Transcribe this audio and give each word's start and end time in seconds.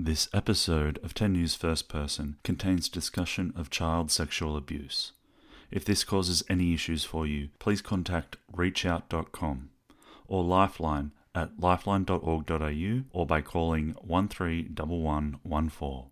This 0.00 0.28
episode 0.32 1.00
of 1.02 1.12
10 1.12 1.32
News 1.32 1.56
First 1.56 1.88
Person 1.88 2.36
contains 2.44 2.88
discussion 2.88 3.52
of 3.56 3.68
child 3.68 4.12
sexual 4.12 4.56
abuse. 4.56 5.10
If 5.72 5.84
this 5.84 6.04
causes 6.04 6.44
any 6.48 6.72
issues 6.72 7.02
for 7.02 7.26
you, 7.26 7.48
please 7.58 7.82
contact 7.82 8.36
reachout.com 8.54 9.70
or 10.28 10.44
Lifeline 10.44 11.10
at 11.34 11.58
lifeline.org.au 11.58 13.02
or 13.10 13.26
by 13.26 13.40
calling 13.40 13.96
131114. 14.02 16.04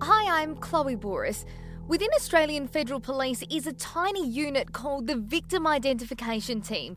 Hi, 0.00 0.40
I'm 0.40 0.56
Chloe 0.56 0.96
Bouris. 0.96 1.44
Within 1.86 2.08
Australian 2.14 2.66
Federal 2.66 2.98
Police 2.98 3.44
is 3.50 3.66
a 3.66 3.72
tiny 3.74 4.26
unit 4.26 4.72
called 4.72 5.06
the 5.06 5.16
Victim 5.16 5.66
Identification 5.66 6.62
Team. 6.62 6.96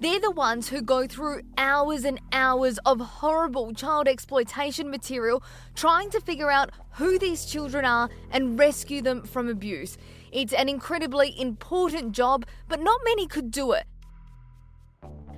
They're 0.00 0.18
the 0.18 0.32
ones 0.32 0.68
who 0.68 0.82
go 0.82 1.06
through 1.06 1.42
hours 1.56 2.04
and 2.04 2.20
hours 2.32 2.78
of 2.78 2.98
horrible 2.98 3.72
child 3.72 4.08
exploitation 4.08 4.90
material 4.90 5.44
trying 5.76 6.10
to 6.10 6.20
figure 6.20 6.50
out 6.50 6.70
who 6.94 7.20
these 7.20 7.44
children 7.44 7.84
are 7.84 8.10
and 8.32 8.58
rescue 8.58 9.00
them 9.00 9.22
from 9.22 9.48
abuse. 9.48 9.96
It's 10.32 10.52
an 10.52 10.68
incredibly 10.68 11.40
important 11.40 12.12
job, 12.12 12.46
but 12.66 12.80
not 12.80 13.00
many 13.04 13.28
could 13.28 13.52
do 13.52 13.72
it. 13.72 13.84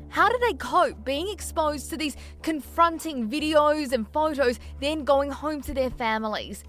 How 0.08 0.30
do 0.30 0.38
they 0.38 0.55
cope 0.55 1.05
being 1.05 1.28
exposed 1.28 1.91
to 1.91 1.96
these 1.98 2.16
confronting 2.42 3.28
videos 3.28 3.92
and 3.92 4.08
photos, 4.08 4.58
then 4.80 5.05
going 5.05 5.30
home 5.30 5.61
to 5.61 5.74
their 5.74 5.91
families? 5.91 6.64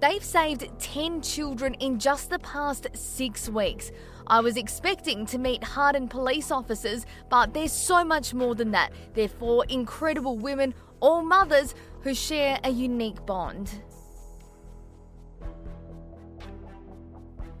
They've 0.00 0.22
saved 0.22 0.68
10 0.78 1.22
children 1.22 1.74
in 1.74 1.98
just 1.98 2.28
the 2.28 2.38
past 2.40 2.86
six 2.94 3.48
weeks. 3.48 3.90
I 4.26 4.40
was 4.40 4.56
expecting 4.56 5.24
to 5.26 5.38
meet 5.38 5.64
hardened 5.64 6.10
police 6.10 6.50
officers, 6.50 7.06
but 7.30 7.54
there's 7.54 7.72
so 7.72 8.04
much 8.04 8.34
more 8.34 8.54
than 8.54 8.72
that. 8.72 8.92
They're 9.14 9.28
four 9.28 9.64
incredible 9.66 10.36
women, 10.36 10.74
all 11.00 11.22
mothers, 11.22 11.74
who 12.02 12.14
share 12.14 12.58
a 12.62 12.70
unique 12.70 13.24
bond. 13.24 13.70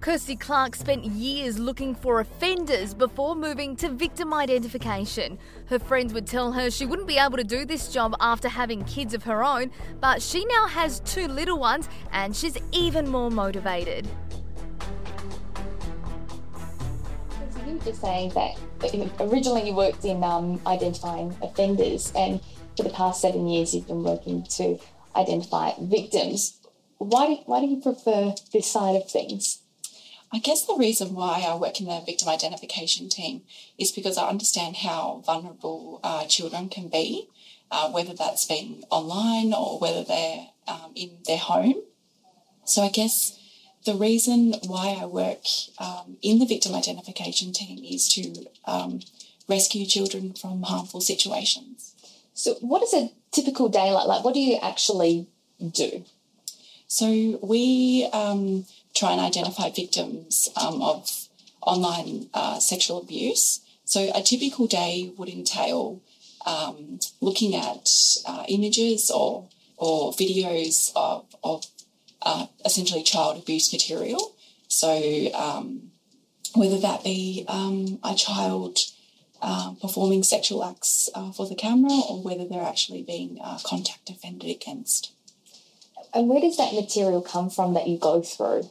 Kirsty 0.06 0.36
Clark 0.36 0.76
spent 0.76 1.04
years 1.04 1.58
looking 1.58 1.92
for 1.92 2.20
offenders 2.20 2.94
before 2.94 3.34
moving 3.34 3.74
to 3.74 3.88
victim 3.88 4.32
identification. 4.32 5.36
Her 5.66 5.80
friends 5.80 6.14
would 6.14 6.28
tell 6.28 6.52
her 6.52 6.70
she 6.70 6.86
wouldn't 6.86 7.08
be 7.08 7.18
able 7.18 7.36
to 7.38 7.42
do 7.42 7.64
this 7.64 7.88
job 7.92 8.14
after 8.20 8.48
having 8.48 8.84
kids 8.84 9.14
of 9.14 9.24
her 9.24 9.42
own, 9.42 9.72
but 10.00 10.22
she 10.22 10.44
now 10.44 10.68
has 10.68 11.00
two 11.00 11.26
little 11.26 11.58
ones 11.58 11.88
and 12.12 12.36
she's 12.36 12.56
even 12.70 13.08
more 13.08 13.32
motivated. 13.32 14.06
So 17.50 17.66
you 17.66 17.72
were 17.72 17.84
just 17.84 18.00
saying 18.00 18.30
that 18.34 18.54
originally 19.18 19.66
you 19.66 19.74
worked 19.74 20.04
in 20.04 20.22
um, 20.22 20.60
identifying 20.68 21.36
offenders, 21.42 22.12
and 22.14 22.40
for 22.76 22.84
the 22.84 22.90
past 22.90 23.22
seven 23.22 23.48
years 23.48 23.74
you've 23.74 23.88
been 23.88 24.04
working 24.04 24.44
to 24.50 24.78
identify 25.16 25.72
victims. 25.80 26.60
Why 26.98 27.26
do, 27.26 27.34
why 27.46 27.58
do 27.58 27.66
you 27.66 27.80
prefer 27.80 28.36
this 28.52 28.70
side 28.70 28.94
of 28.94 29.10
things? 29.10 29.62
I 30.32 30.38
guess 30.38 30.66
the 30.66 30.76
reason 30.76 31.14
why 31.14 31.46
I 31.48 31.54
work 31.56 31.80
in 31.80 31.86
the 31.86 32.02
victim 32.04 32.28
identification 32.28 33.08
team 33.08 33.42
is 33.78 33.92
because 33.92 34.18
I 34.18 34.28
understand 34.28 34.76
how 34.76 35.22
vulnerable 35.24 36.00
uh, 36.02 36.24
children 36.26 36.68
can 36.68 36.88
be, 36.88 37.28
uh, 37.70 37.90
whether 37.90 38.12
that's 38.12 38.44
been 38.44 38.84
online 38.90 39.52
or 39.54 39.78
whether 39.78 40.02
they're 40.02 40.48
um, 40.66 40.92
in 40.94 41.10
their 41.26 41.38
home. 41.38 41.82
So 42.64 42.82
I 42.82 42.88
guess 42.88 43.38
the 43.86 43.94
reason 43.94 44.54
why 44.66 44.98
I 45.00 45.06
work 45.06 45.44
um, 45.78 46.16
in 46.20 46.40
the 46.40 46.46
victim 46.46 46.74
identification 46.74 47.52
team 47.52 47.82
is 47.84 48.08
to 48.14 48.46
um, 48.64 49.00
rescue 49.48 49.86
children 49.86 50.34
from 50.34 50.64
harmful 50.64 51.00
situations. 51.00 51.94
So, 52.34 52.54
what 52.60 52.82
is 52.82 52.92
a 52.92 53.10
typical 53.30 53.68
day 53.68 53.92
like? 53.92 54.06
Like, 54.06 54.24
what 54.24 54.34
do 54.34 54.40
you 54.40 54.58
actually 54.60 55.28
do? 55.72 56.04
So, 56.88 57.38
we 57.42 58.08
um, 58.12 58.66
try 58.96 59.12
and 59.12 59.20
identify 59.20 59.70
victims 59.70 60.48
um, 60.60 60.82
of 60.82 61.28
online 61.60 62.28
uh, 62.32 62.58
sexual 62.58 63.00
abuse. 63.00 63.60
So, 63.84 64.10
a 64.14 64.22
typical 64.22 64.66
day 64.66 65.12
would 65.16 65.28
entail 65.28 66.00
um, 66.46 66.98
looking 67.20 67.54
at 67.54 67.88
uh, 68.26 68.44
images 68.48 69.10
or 69.10 69.48
or 69.76 70.12
videos 70.12 70.90
of, 70.96 71.26
of 71.44 71.66
uh, 72.22 72.46
essentially 72.64 73.02
child 73.02 73.36
abuse 73.36 73.72
material. 73.72 74.34
So, 74.68 75.32
um, 75.34 75.90
whether 76.54 76.78
that 76.78 77.04
be 77.04 77.44
um, 77.48 77.98
a 78.02 78.14
child 78.14 78.78
uh, 79.42 79.74
performing 79.80 80.22
sexual 80.22 80.64
acts 80.64 81.10
uh, 81.14 81.30
for 81.30 81.46
the 81.46 81.54
camera 81.54 81.92
or 82.08 82.22
whether 82.22 82.46
they're 82.46 82.62
actually 82.62 83.02
being 83.02 83.38
uh, 83.42 83.58
contact 83.64 84.08
offended 84.08 84.50
against. 84.50 85.12
And 86.14 86.28
where 86.28 86.40
does 86.40 86.56
that 86.56 86.72
material 86.72 87.20
come 87.20 87.50
from 87.50 87.74
that 87.74 87.86
you 87.86 87.98
go 87.98 88.22
through? 88.22 88.70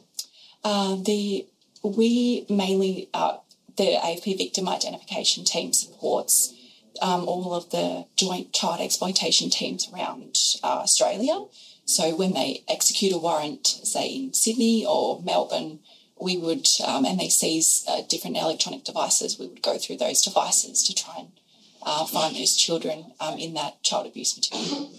Uh, 0.68 0.96
the 0.96 1.46
we 1.84 2.44
mainly 2.50 3.08
uh, 3.14 3.36
the 3.76 3.96
AFP 4.02 4.36
victim 4.36 4.68
identification 4.68 5.44
team 5.44 5.72
supports 5.72 6.52
um, 7.00 7.28
all 7.28 7.54
of 7.54 7.70
the 7.70 8.04
joint 8.16 8.52
child 8.52 8.80
exploitation 8.80 9.48
teams 9.48 9.88
around 9.94 10.36
uh, 10.64 10.78
Australia. 10.82 11.44
So 11.84 12.16
when 12.16 12.32
they 12.32 12.64
execute 12.68 13.12
a 13.12 13.18
warrant, 13.18 13.64
say 13.64 14.08
in 14.08 14.34
Sydney 14.34 14.84
or 14.84 15.22
Melbourne, 15.22 15.78
we 16.20 16.36
would 16.36 16.66
um, 16.84 17.04
and 17.04 17.20
they 17.20 17.28
seize 17.28 17.84
uh, 17.88 18.02
different 18.08 18.36
electronic 18.36 18.82
devices. 18.82 19.38
We 19.38 19.46
would 19.46 19.62
go 19.62 19.78
through 19.78 19.98
those 19.98 20.20
devices 20.20 20.82
to 20.82 20.92
try 20.92 21.14
and 21.20 21.32
uh, 21.86 22.04
find 22.04 22.34
those 22.34 22.56
children 22.56 23.12
um, 23.20 23.38
in 23.38 23.54
that 23.54 23.80
child 23.84 24.06
abuse 24.06 24.36
material. 24.36 24.90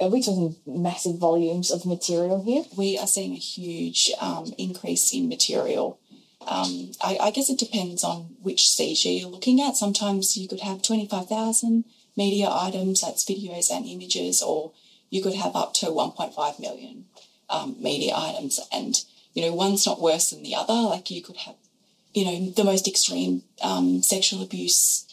Are 0.00 0.10
we 0.10 0.22
talking 0.22 0.56
massive 0.66 1.18
volumes 1.18 1.70
of 1.70 1.86
material 1.86 2.44
here? 2.44 2.64
We 2.76 2.98
are 2.98 3.06
seeing 3.06 3.32
a 3.32 3.38
huge 3.38 4.12
um, 4.20 4.52
increase 4.58 5.12
in 5.14 5.26
material. 5.28 5.98
Um, 6.46 6.92
I, 7.02 7.16
I, 7.18 7.30
guess 7.30 7.48
it 7.48 7.58
depends 7.58 8.04
on 8.04 8.36
which 8.42 8.68
seizure 8.68 9.08
you're 9.08 9.30
looking 9.30 9.62
at. 9.62 9.78
Sometimes 9.78 10.36
you 10.36 10.46
could 10.46 10.60
have 10.60 10.82
25,000 10.82 11.84
media 12.18 12.50
items, 12.50 13.00
that's 13.00 13.24
videos 13.24 13.70
and 13.70 13.86
images, 13.86 14.42
or 14.42 14.72
you 15.08 15.22
could 15.22 15.32
have 15.32 15.56
up 15.56 15.72
to 15.74 15.86
1.5 15.86 16.60
million 16.60 17.06
um, 17.48 17.76
media 17.80 18.12
items. 18.14 18.60
And, 18.70 19.02
you 19.32 19.40
know, 19.40 19.54
one's 19.54 19.86
not 19.86 20.02
worse 20.02 20.28
than 20.28 20.42
the 20.42 20.54
other. 20.54 20.74
Like 20.74 21.10
you 21.10 21.22
could 21.22 21.38
have, 21.38 21.56
you 22.12 22.26
know, 22.26 22.50
the 22.50 22.64
most 22.64 22.86
extreme 22.86 23.44
um, 23.62 24.02
sexual 24.02 24.42
abuse 24.42 25.03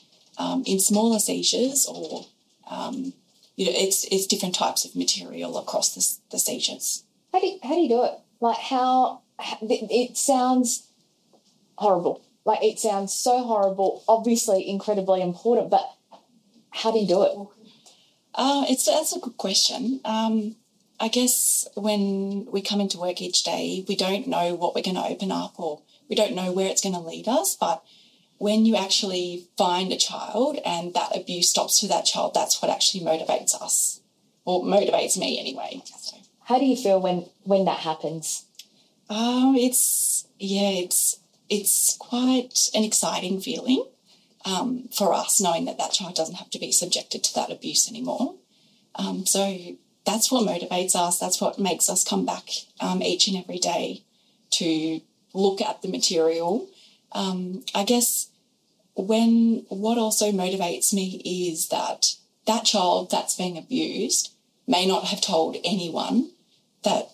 um, 0.42 0.64
in 0.66 0.80
smaller 0.80 1.20
seizures 1.20 1.86
or 1.88 2.26
um, 2.70 3.14
you 3.56 3.66
know 3.66 3.74
it's 3.76 4.06
it's 4.06 4.26
different 4.26 4.56
types 4.56 4.86
of 4.86 4.96
material 4.96 5.58
across 5.58 5.94
the, 5.94 6.32
the 6.32 6.40
seizures. 6.40 7.04
How 7.32 7.40
do 7.40 7.48
you, 7.48 7.60
how 7.64 7.76
do 7.76 7.82
you 7.82 7.90
do 7.90 8.04
it? 8.04 8.14
Like 8.40 8.58
how, 8.58 9.22
it 9.40 10.18
sounds 10.18 10.88
horrible. 11.76 12.22
Like 12.44 12.64
it 12.64 12.80
sounds 12.80 13.14
so 13.14 13.44
horrible. 13.44 14.04
Obviously, 14.08 14.68
incredibly 14.68 15.22
important, 15.22 15.70
but 15.70 15.88
how 16.72 16.92
do 16.92 17.00
you 17.00 17.08
do 17.08 17.24
it? 17.24 17.48
Uh, 18.34 18.66
it's 18.68 18.86
that's 18.86 19.16
a 19.16 19.20
good 19.20 19.38
question. 19.38 20.02
Um, 20.04 20.56
I 21.00 21.08
guess 21.08 21.68
when 21.76 22.48
we 22.52 22.62
come 22.62 22.82
into 22.82 23.00
work 23.00 23.22
each 23.22 23.44
day, 23.44 23.86
we 23.88 23.96
don't 23.96 24.28
know 24.28 24.56
what 24.56 24.76
we're 24.76 24.84
going 24.84 24.96
to 24.96 25.12
open 25.14 25.32
up 25.32 25.60
or 25.60 25.82
we 26.10 26.16
don't 26.16 26.36
know 26.36 26.52
where 26.52 26.68
it's 26.68 26.82
going 26.82 26.96
to 26.96 27.02
lead 27.02 27.28
us, 27.28 27.56
but 27.56 27.84
when 28.42 28.66
you 28.66 28.76
actually 28.76 29.46
find 29.56 29.94
a 29.94 29.98
child 29.98 30.58
and 30.66 30.96
that 30.96 31.16
abuse 31.16 31.52
stops 31.52 31.80
for 31.80 31.88
that 31.88 32.06
child, 32.06 32.34
that's 32.34 32.60
what 32.60 32.72
actually 32.72 33.06
motivates 33.06 33.54
us, 33.62 34.02
or 34.46 34.64
motivates 34.64 35.16
me 35.16 35.40
anyway. 35.40 35.80
So. 35.86 36.18
How 36.46 36.58
do 36.58 36.66
you 36.66 36.76
feel 36.76 37.00
when 37.00 37.28
when 37.44 37.66
that 37.66 37.82
happens? 37.82 38.46
Um, 39.12 39.56
it's 39.56 40.28
yeah, 40.40 40.72
it's 40.72 41.20
it's 41.50 41.96
quite 42.00 42.58
an 42.74 42.84
exciting 42.84 43.40
feeling 43.42 43.86
um, 44.44 44.90
for 44.92 45.14
us, 45.14 45.40
knowing 45.40 45.66
that 45.66 45.78
that 45.78 45.92
child 45.92 46.16
doesn't 46.16 46.42
have 46.42 46.50
to 46.50 46.60
be 46.60 46.72
subjected 46.72 47.24
to 47.26 47.36
that 47.36 47.52
abuse 47.52 47.88
anymore. 47.88 48.38
Um, 48.96 49.28
so 49.28 49.56
that's 50.04 50.32
what 50.32 50.48
motivates 50.48 50.96
us. 50.96 51.20
That's 51.20 51.40
what 51.40 51.60
makes 51.60 51.90
us 51.90 52.04
come 52.04 52.26
back 52.26 52.50
um, 52.80 53.04
each 53.04 53.28
and 53.28 53.38
every 53.38 53.60
day 53.60 54.04
to 54.58 55.02
look 55.32 55.62
at 55.62 55.84
the 55.84 55.90
material. 55.90 56.68
Um, 57.12 57.64
I 57.76 57.84
guess 57.84 58.31
when 59.08 59.66
what 59.70 59.98
also 59.98 60.32
motivates 60.32 60.94
me 60.94 61.22
is 61.26 61.70
that 61.70 62.16
that 62.48 62.66
child 62.66 63.12
that's 63.12 63.36
being 63.36 63.58
abused 63.58 64.34
may 64.68 64.86
not 64.86 65.06
have 65.06 65.22
told 65.22 65.58
anyone 65.64 66.32
that 66.84 67.10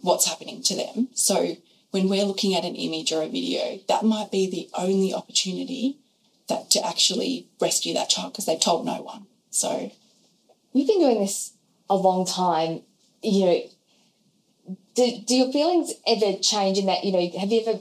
what's 0.00 0.28
happening 0.28 0.62
to 0.62 0.76
them. 0.76 1.08
So 1.14 1.56
when 1.90 2.08
we're 2.08 2.24
looking 2.24 2.54
at 2.54 2.64
an 2.64 2.74
image 2.74 3.12
or 3.12 3.22
a 3.22 3.28
video, 3.28 3.80
that 3.88 4.04
might 4.04 4.30
be 4.30 4.48
the 4.50 4.68
only 4.74 5.14
opportunity 5.14 5.98
that 6.48 6.70
to 6.70 6.86
actually 6.86 7.48
rescue 7.60 7.94
that 7.94 8.10
child 8.10 8.32
because 8.32 8.46
they've 8.46 8.60
told 8.60 8.86
no 8.86 9.02
one. 9.02 9.26
So 9.50 9.90
you've 10.72 10.86
been 10.86 11.00
doing 11.00 11.20
this 11.20 11.52
a 11.88 11.96
long 11.96 12.26
time. 12.26 12.82
You 13.22 13.46
know, 13.46 13.60
do, 14.94 15.20
do 15.26 15.34
your 15.34 15.52
feelings 15.52 15.92
ever 16.06 16.38
change 16.38 16.78
in 16.78 16.86
that? 16.86 17.04
You 17.04 17.12
know, 17.12 17.38
have 17.38 17.50
you 17.50 17.62
ever 17.66 17.80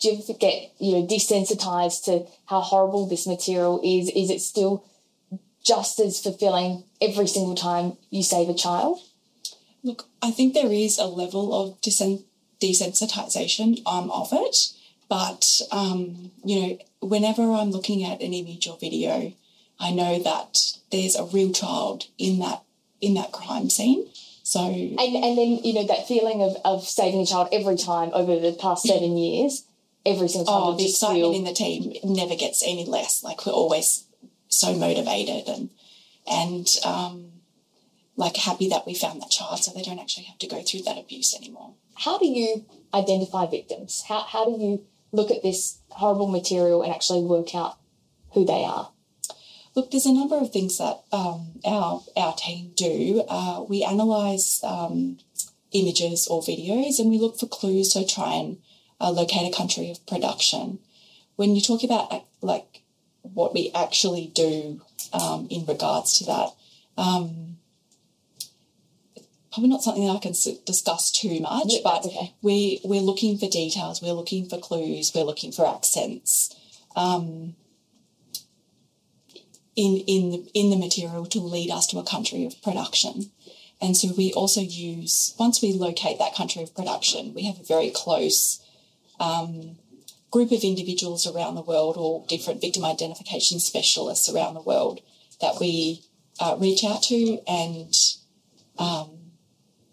do 0.00 0.08
you 0.08 0.22
ever 0.22 0.38
get 0.38 0.72
you 0.78 0.92
know 0.92 1.06
desensitized 1.06 2.04
to 2.04 2.26
how 2.46 2.60
horrible 2.60 3.06
this 3.06 3.26
material 3.26 3.80
is? 3.84 4.10
Is 4.10 4.30
it 4.30 4.40
still 4.40 4.84
just 5.62 5.98
as 5.98 6.20
fulfilling 6.20 6.84
every 7.00 7.26
single 7.26 7.54
time 7.54 7.96
you 8.10 8.22
save 8.22 8.48
a 8.48 8.54
child? 8.54 9.00
Look, 9.82 10.06
I 10.22 10.30
think 10.30 10.54
there 10.54 10.72
is 10.72 10.98
a 10.98 11.06
level 11.06 11.54
of 11.54 11.80
desen- 11.80 12.24
desensitization 12.60 13.82
um, 13.86 14.10
of 14.10 14.28
it, 14.32 14.56
but 15.08 15.60
um, 15.70 16.30
you 16.44 16.60
know, 16.60 16.78
whenever 17.00 17.42
I'm 17.42 17.70
looking 17.70 18.04
at 18.04 18.20
an 18.20 18.32
image 18.32 18.66
or 18.66 18.76
video, 18.78 19.32
I 19.78 19.90
know 19.92 20.22
that 20.22 20.58
there's 20.90 21.16
a 21.16 21.24
real 21.24 21.52
child 21.52 22.06
in 22.18 22.38
that 22.40 22.62
in 23.00 23.14
that 23.14 23.32
crime 23.32 23.70
scene. 23.70 24.06
So 24.42 24.60
and 24.60 24.98
and 24.98 25.36
then 25.36 25.58
you 25.64 25.74
know 25.74 25.86
that 25.86 26.06
feeling 26.06 26.42
of, 26.42 26.56
of 26.64 26.84
saving 26.86 27.20
a 27.20 27.26
child 27.26 27.48
every 27.52 27.76
time 27.76 28.10
over 28.14 28.38
the 28.38 28.52
past 28.52 28.84
seven 28.84 29.16
years, 29.16 29.65
every 30.06 30.28
single 30.28 30.46
time. 30.46 30.62
Oh, 30.62 30.76
the 30.76 30.88
excitement 30.88 31.34
in 31.34 31.44
the 31.44 31.52
team 31.52 31.92
never 32.04 32.36
gets 32.36 32.62
any 32.62 32.86
less. 32.86 33.22
Like 33.22 33.44
we're 33.44 33.52
always 33.52 34.06
so 34.48 34.74
motivated 34.74 35.48
and 35.48 35.70
and 36.26 36.68
um, 36.84 37.32
like 38.16 38.36
happy 38.36 38.68
that 38.68 38.86
we 38.86 38.94
found 38.94 39.20
that 39.20 39.30
child 39.30 39.62
so 39.62 39.72
they 39.72 39.82
don't 39.82 39.98
actually 39.98 40.24
have 40.24 40.38
to 40.38 40.48
go 40.48 40.62
through 40.62 40.82
that 40.82 40.98
abuse 40.98 41.34
anymore. 41.36 41.74
How 41.96 42.18
do 42.18 42.26
you 42.26 42.64
identify 42.92 43.46
victims? 43.46 44.04
How, 44.08 44.20
how 44.20 44.44
do 44.44 44.52
you 44.52 44.84
look 45.12 45.30
at 45.30 45.42
this 45.42 45.78
horrible 45.90 46.26
material 46.28 46.82
and 46.82 46.92
actually 46.92 47.22
work 47.22 47.54
out 47.54 47.76
who 48.32 48.44
they 48.44 48.64
are? 48.64 48.90
Look, 49.74 49.90
there's 49.90 50.06
a 50.06 50.12
number 50.12 50.36
of 50.36 50.52
things 50.52 50.78
that 50.78 51.02
um, 51.12 51.60
our 51.64 52.02
our 52.16 52.34
team 52.34 52.72
do. 52.74 53.22
Uh, 53.28 53.64
we 53.68 53.84
analyse 53.84 54.64
um, 54.64 55.18
images 55.72 56.26
or 56.28 56.40
videos, 56.40 56.98
and 56.98 57.10
we 57.10 57.18
look 57.18 57.38
for 57.38 57.46
clues 57.46 57.92
to 57.92 58.06
try 58.06 58.34
and 58.34 58.56
uh, 59.00 59.10
locate 59.10 59.52
a 59.52 59.56
country 59.56 59.90
of 59.90 60.04
production. 60.06 60.78
When 61.36 61.54
you 61.54 61.60
talk 61.60 61.82
about 61.82 62.24
like 62.40 62.82
what 63.22 63.54
we 63.54 63.70
actually 63.74 64.30
do 64.34 64.80
um, 65.12 65.46
in 65.50 65.66
regards 65.66 66.18
to 66.18 66.24
that, 66.26 66.48
um, 66.96 67.58
probably 69.52 69.70
not 69.70 69.82
something 69.82 70.06
that 70.06 70.16
I 70.16 70.18
can 70.18 70.34
discuss 70.64 71.10
too 71.10 71.40
much, 71.40 71.66
yeah, 71.66 71.80
but 71.82 72.06
okay. 72.06 72.34
we 72.42 72.80
we're 72.84 73.00
looking 73.00 73.38
for 73.38 73.48
details, 73.48 74.02
we're 74.02 74.12
looking 74.12 74.48
for 74.48 74.58
clues, 74.58 75.12
we're 75.14 75.24
looking 75.24 75.52
for 75.52 75.66
accents. 75.66 76.54
Um, 76.94 77.56
in, 79.76 79.98
in, 80.06 80.30
the, 80.30 80.50
in 80.54 80.70
the 80.70 80.76
material 80.76 81.26
to 81.26 81.38
lead 81.38 81.70
us 81.70 81.86
to 81.88 81.98
a 81.98 82.02
country 82.02 82.46
of 82.46 82.60
production. 82.62 83.30
And 83.80 83.94
so 83.94 84.08
we 84.16 84.32
also 84.32 84.62
use, 84.62 85.34
once 85.38 85.60
we 85.60 85.74
locate 85.74 86.18
that 86.18 86.34
country 86.34 86.62
of 86.62 86.74
production, 86.74 87.34
we 87.34 87.44
have 87.44 87.60
a 87.60 87.62
very 87.62 87.90
close 87.90 88.62
um, 89.20 89.76
group 90.30 90.52
of 90.52 90.62
individuals 90.62 91.26
around 91.26 91.54
the 91.54 91.62
world 91.62 91.96
or 91.96 92.24
different 92.28 92.60
victim 92.60 92.84
identification 92.84 93.58
specialists 93.58 94.28
around 94.28 94.54
the 94.54 94.62
world 94.62 95.00
that 95.40 95.54
we 95.60 96.02
uh, 96.40 96.56
reach 96.58 96.84
out 96.84 97.02
to 97.02 97.38
and 97.46 97.94
um, 98.78 99.10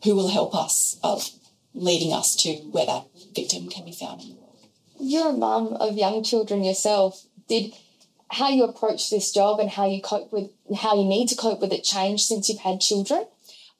who 0.03 0.15
will 0.15 0.29
help 0.29 0.55
us 0.55 0.99
of 1.03 1.29
leading 1.73 2.13
us 2.13 2.35
to 2.35 2.53
where 2.71 2.85
that 2.85 3.05
victim 3.35 3.69
can 3.69 3.85
be 3.85 3.91
found 3.91 4.21
in 4.21 4.29
the 4.29 4.35
world. 4.35 4.67
You're 4.99 5.29
a 5.29 5.33
mum 5.33 5.73
of 5.79 5.95
young 5.97 6.23
children 6.23 6.63
yourself. 6.63 7.25
Did 7.47 7.73
how 8.29 8.49
you 8.49 8.63
approach 8.63 9.09
this 9.09 9.31
job 9.31 9.59
and 9.59 9.69
how 9.69 9.87
you 9.87 10.01
cope 10.01 10.31
with 10.31 10.49
how 10.77 10.95
you 10.95 11.07
need 11.07 11.27
to 11.29 11.35
cope 11.35 11.61
with 11.61 11.71
it 11.71 11.83
change 11.83 12.23
since 12.23 12.49
you've 12.49 12.59
had 12.59 12.81
children? 12.81 13.25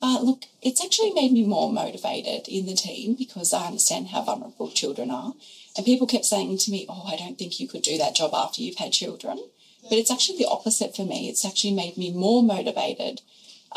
Uh, 0.03 0.19
look, 0.21 0.43
it's 0.61 0.83
actually 0.83 1.13
made 1.13 1.31
me 1.31 1.45
more 1.45 1.71
motivated 1.71 2.45
in 2.49 2.65
the 2.65 2.73
team 2.73 3.15
because 3.17 3.53
I 3.53 3.67
understand 3.67 4.09
how 4.09 4.21
vulnerable 4.21 4.69
children 4.69 5.09
are. 5.09 5.31
And 5.77 5.85
people 5.85 6.07
kept 6.07 6.25
saying 6.25 6.57
to 6.57 6.71
me, 6.71 6.85
Oh, 6.89 7.05
I 7.07 7.15
don't 7.15 7.39
think 7.39 7.57
you 7.57 7.69
could 7.69 7.83
do 7.83 7.97
that 7.99 8.13
job 8.13 8.31
after 8.33 8.61
you've 8.61 8.75
had 8.75 8.91
children. 8.91 9.39
But 9.83 9.97
it's 9.97 10.11
actually 10.11 10.39
the 10.39 10.49
opposite 10.49 10.93
for 10.93 11.05
me. 11.05 11.29
It's 11.29 11.45
actually 11.45 11.73
made 11.73 11.97
me 11.97 12.11
more 12.11 12.43
motivated 12.43 13.21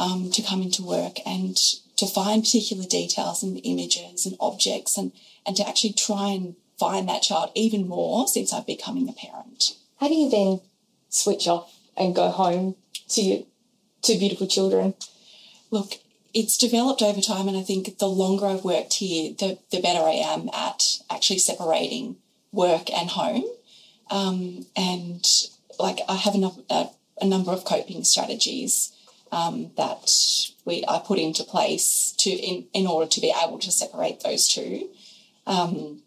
um, 0.01 0.33
to 0.33 0.43
come 0.43 0.63
into 0.63 0.83
work 0.83 1.19
and 1.25 1.57
to 1.97 2.07
find 2.09 2.43
particular 2.43 2.85
details 2.85 3.45
and 3.45 3.61
images 3.63 4.27
and 4.27 4.37
objects 4.41 4.99
and, 4.99 5.13
and 5.47 5.57
to 5.57 5.69
actually 5.69 5.93
try 5.93 6.31
and 6.31 6.57
find 6.77 7.09
that 7.09 7.23
child 7.23 7.53
even 7.55 7.87
more 7.87 8.27
since 8.27 8.53
I've 8.53 8.67
becoming 8.67 9.09
a 9.09 9.13
parent. 9.13 9.77
How 10.01 10.09
do 10.09 10.15
you 10.15 10.29
then 10.29 10.61
switch 11.09 11.47
off 11.47 11.73
and 11.97 12.17
go 12.17 12.31
home 12.31 12.75
to 13.11 13.23
your 13.23 13.45
two 14.03 14.19
beautiful 14.19 14.49
children? 14.49 14.95
Look, 15.71 16.01
it's 16.37 16.59
developed 16.59 17.01
over 17.01 17.23
time, 17.23 17.49
and 17.49 17.57
I 17.57 17.63
think 17.63 17.97
the 17.97 18.09
longer 18.09 18.45
I've 18.45 18.63
worked 18.63 18.95
here, 18.95 19.33
the, 19.39 19.59
the 19.71 19.81
better 19.81 20.01
I 20.01 20.17
am 20.17 20.51
at 20.53 20.99
actually 21.11 21.39
separating 21.39 22.17
work 22.53 22.93
and 22.93 23.09
home. 23.09 23.45
Um, 24.11 24.67
and 24.77 25.27
like 25.79 26.01
I 26.07 26.17
have 26.17 26.35
a, 26.35 26.51
a, 26.69 26.91
a 27.23 27.27
number 27.27 27.53
of 27.53 27.65
coping 27.65 28.05
strategies 28.05 28.93
um, 29.33 29.71
that 29.79 30.13
we 30.67 30.85
I 30.87 30.99
put 30.99 31.19
into 31.19 31.43
place 31.43 32.13
to 32.19 32.29
in, 32.29 32.67
in 32.75 32.87
order 32.87 33.09
to 33.09 33.21
be 33.23 33.35
able 33.43 33.59
to 33.61 33.73
separate 33.73 34.21
those 34.21 34.47
two. 34.47 34.91
Um, 35.47 36.03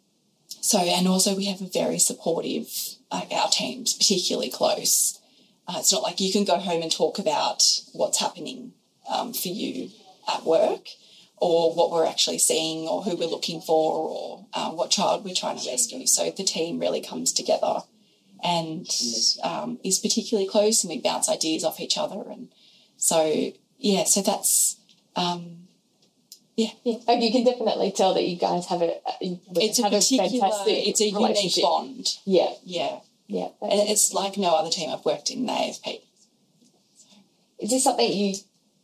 so 0.61 0.77
and 0.77 1.07
also 1.07 1.35
we 1.35 1.45
have 1.45 1.61
a 1.61 1.69
very 1.73 1.97
supportive 1.97 2.69
uh, 3.09 3.25
our 3.31 3.49
teams 3.49 3.95
particularly 3.95 4.51
close. 4.51 5.19
Uh, 5.67 5.77
it's 5.79 5.91
not 5.91 6.03
like 6.03 6.19
you 6.19 6.31
can 6.31 6.45
go 6.45 6.59
home 6.59 6.83
and 6.83 6.91
talk 6.91 7.17
about 7.17 7.63
what's 7.93 8.19
happening 8.19 8.73
um, 9.11 9.33
for 9.33 9.47
you 9.47 9.89
at 10.29 10.45
work 10.45 10.87
or 11.37 11.73
what 11.73 11.91
we're 11.91 12.05
actually 12.05 12.37
seeing 12.37 12.87
or 12.87 13.03
who 13.03 13.15
we're 13.15 13.27
looking 13.27 13.61
for 13.61 13.93
or 13.93 14.45
uh, 14.53 14.71
what 14.71 14.89
child 14.89 15.23
we're 15.23 15.33
trying 15.33 15.57
to 15.57 15.69
rescue. 15.69 16.05
So 16.05 16.31
the 16.31 16.43
team 16.43 16.79
really 16.79 17.01
comes 17.01 17.31
together 17.31 17.81
and 18.43 18.87
um, 19.43 19.79
is 19.83 19.99
particularly 19.99 20.49
close 20.49 20.83
and 20.83 20.91
we 20.91 21.01
bounce 21.01 21.29
ideas 21.29 21.63
off 21.63 21.79
each 21.79 21.97
other. 21.97 22.29
And 22.29 22.49
so, 22.97 23.51
yeah, 23.77 24.03
so 24.03 24.21
that's. 24.21 24.77
Um, 25.15 25.67
yeah. 26.55 26.71
yeah. 26.83 26.97
Oh, 27.07 27.17
you 27.17 27.31
can 27.31 27.45
definitely 27.45 27.91
tell 27.91 28.13
that 28.15 28.27
you 28.27 28.37
guys 28.37 28.65
have 28.65 28.81
a, 28.81 28.99
it's 29.21 29.77
have 29.81 29.93
a, 29.93 29.97
a 29.97 30.01
fantastic 30.01 30.87
it's 30.87 30.99
a 30.99 31.09
unique 31.09 31.53
bond. 31.61 32.17
Yeah. 32.25 32.51
Yeah. 32.65 32.99
Yeah. 33.27 33.47
And 33.61 33.89
it's 33.89 34.13
like 34.13 34.37
no 34.37 34.55
other 34.55 34.69
team 34.69 34.89
I've 34.89 35.05
worked 35.05 35.29
in, 35.29 35.45
the 35.45 35.53
AFP. 35.53 36.01
Is 37.59 37.69
this 37.69 37.83
something 37.83 38.11
you 38.11 38.35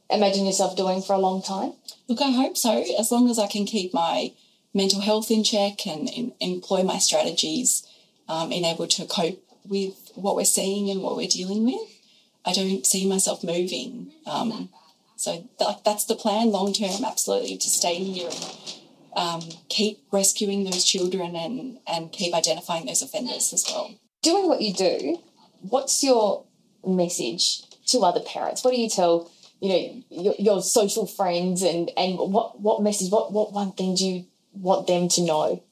imagine 0.10 0.46
yourself 0.46 0.76
doing 0.76 1.02
for 1.02 1.14
a 1.14 1.20
long 1.20 1.42
time? 1.42 1.74
Look, 2.08 2.22
I 2.22 2.32
hope 2.32 2.58
so. 2.58 2.84
As 3.00 3.12
long 3.12 3.30
as 3.30 3.40
I 3.40 3.48
can 3.48 3.66
keep 3.66 3.94
my 3.94 4.34
mental 4.74 5.02
health 5.02 5.32
in 5.32 5.44
check 5.44 5.88
and, 5.88 6.10
and 6.10 6.34
employ 6.40 6.84
my 6.84 6.98
strategies, 6.98 7.88
um, 8.28 8.52
and 8.52 8.66
able 8.66 8.88
to 8.88 9.06
cope 9.06 9.42
with 9.68 10.12
what 10.16 10.36
we're 10.36 10.46
seeing 10.46 10.90
and 10.90 11.02
what 11.02 11.16
we're 11.16 11.28
dealing 11.28 11.66
with, 11.66 12.00
I 12.46 12.54
don't 12.54 12.86
see 12.86 13.08
myself 13.08 13.44
moving. 13.44 14.12
Um, 14.26 14.70
so 15.16 15.48
th- 15.60 15.78
that's 15.84 16.06
the 16.06 16.16
plan 16.16 16.52
long 16.52 16.74
term, 16.74 17.04
absolutely, 17.06 17.58
to 17.58 17.70
stay 17.70 17.96
here 17.96 18.30
and 18.30 18.76
um, 19.16 19.42
keep 19.70 20.00
rescuing 20.12 20.64
those 20.64 20.84
children 20.84 21.36
and, 21.36 21.80
and 21.88 22.12
keep 22.12 22.34
identifying 22.34 22.86
those 22.86 23.02
offenders 23.02 23.54
as 23.54 23.66
well. 23.68 23.96
Doing 24.22 24.48
what 24.48 24.62
you 24.62 24.74
do, 24.74 25.20
what's 25.62 26.04
your 26.04 26.46
message 26.86 27.64
to 27.88 28.00
other 28.00 28.22
parents? 28.22 28.64
What 28.64 28.74
do 28.74 28.82
you 28.82 28.90
tell 28.90 29.32
you 29.66 29.70
know 29.70 30.04
your, 30.10 30.36
your 30.38 30.62
social 30.62 31.08
friends 31.08 31.64
and 31.64 31.92
and 31.98 32.18
what 32.18 32.60
what 32.60 32.84
message 32.84 33.12
what 33.12 33.32
what 33.32 33.52
one 33.52 33.72
thing 33.72 33.96
do 33.96 34.06
you 34.06 34.26
want 34.54 34.88
them 34.88 35.08
to 35.10 35.22
know? 35.22 35.64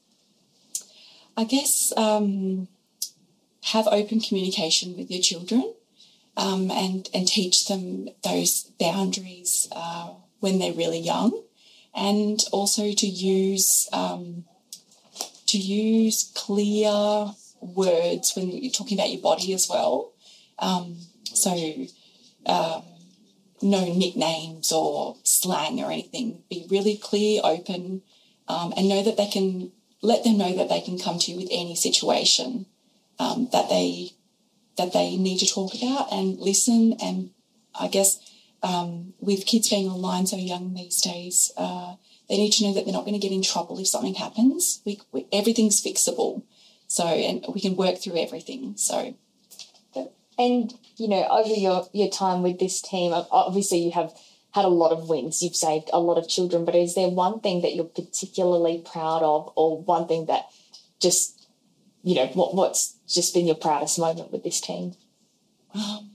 I 1.36 1.44
guess 1.44 1.92
um, 1.96 2.68
have 3.64 3.86
open 3.86 4.20
communication 4.20 4.96
with 4.96 5.10
your 5.10 5.22
children 5.22 5.74
um, 6.36 6.70
and 6.70 7.08
and 7.14 7.26
teach 7.26 7.66
them 7.66 8.08
those 8.22 8.70
boundaries 8.80 9.68
uh, 9.72 10.10
when 10.40 10.58
they're 10.58 10.72
really 10.72 11.00
young 11.00 11.42
and 11.94 12.44
also 12.52 12.92
to 12.92 13.06
use 13.06 13.88
um, 13.92 14.44
to 15.46 15.58
use 15.58 16.32
clear 16.34 17.30
words 17.60 18.34
when 18.34 18.50
you're 18.50 18.72
talking 18.72 18.98
about 18.98 19.10
your 19.10 19.22
body 19.22 19.54
as 19.54 19.68
well. 19.68 20.12
Um, 20.58 20.96
so 21.24 21.50
um, 22.46 22.82
no 23.62 23.92
nicknames 23.92 24.72
or 24.72 25.16
slang 25.22 25.80
or 25.80 25.90
anything. 25.90 26.42
Be 26.50 26.66
really 26.70 26.96
clear, 26.96 27.40
open, 27.44 28.02
um, 28.48 28.74
and 28.76 28.88
know 28.88 29.02
that 29.02 29.16
they 29.16 29.28
can 29.28 29.72
let 30.02 30.24
them 30.24 30.36
know 30.36 30.54
that 30.54 30.68
they 30.68 30.80
can 30.80 30.98
come 30.98 31.18
to 31.18 31.32
you 31.32 31.38
with 31.38 31.48
any 31.50 31.74
situation 31.74 32.66
um, 33.18 33.48
that 33.52 33.68
they 33.68 34.10
that 34.76 34.92
they 34.92 35.16
need 35.16 35.38
to 35.38 35.46
talk 35.46 35.74
about 35.74 36.12
and 36.12 36.38
listen. 36.38 36.94
And 37.00 37.30
I 37.78 37.88
guess 37.88 38.18
um, 38.62 39.14
with 39.20 39.46
kids 39.46 39.70
being 39.70 39.88
online 39.88 40.26
so 40.26 40.36
young 40.36 40.74
these 40.74 41.00
days, 41.00 41.52
uh, 41.56 41.94
they 42.28 42.36
need 42.36 42.52
to 42.54 42.64
know 42.64 42.74
that 42.74 42.84
they're 42.84 42.92
not 42.92 43.04
going 43.04 43.18
to 43.18 43.24
get 43.24 43.34
in 43.34 43.42
trouble 43.42 43.78
if 43.78 43.88
something 43.88 44.14
happens. 44.14 44.80
We, 44.84 45.00
we, 45.12 45.26
everything's 45.32 45.82
fixable, 45.82 46.42
so 46.86 47.06
and 47.06 47.44
we 47.52 47.60
can 47.60 47.76
work 47.76 47.98
through 47.98 48.18
everything. 48.18 48.74
So, 48.76 49.14
and 50.38 50.72
you 50.96 51.08
know, 51.08 51.26
over 51.28 51.48
your 51.48 51.86
your 51.92 52.10
time 52.10 52.42
with 52.42 52.58
this 52.58 52.80
team, 52.80 53.12
obviously 53.12 53.78
you 53.78 53.92
have 53.92 54.12
had 54.52 54.64
a 54.64 54.68
lot 54.68 54.92
of 54.92 55.08
wins. 55.08 55.42
You've 55.42 55.56
saved 55.56 55.90
a 55.92 55.98
lot 55.98 56.18
of 56.18 56.28
children, 56.28 56.64
but 56.64 56.74
is 56.74 56.94
there 56.94 57.08
one 57.08 57.40
thing 57.40 57.62
that 57.62 57.74
you're 57.74 57.84
particularly 57.84 58.82
proud 58.84 59.22
of, 59.22 59.52
or 59.56 59.82
one 59.82 60.06
thing 60.06 60.26
that 60.26 60.46
just 61.00 61.48
you 62.02 62.14
know 62.14 62.26
what 62.28 62.54
what's 62.54 62.96
just 63.08 63.34
been 63.34 63.46
your 63.46 63.56
proudest 63.56 63.98
moment 63.98 64.30
with 64.32 64.44
this 64.44 64.60
team? 64.60 64.94
Um, 65.74 66.10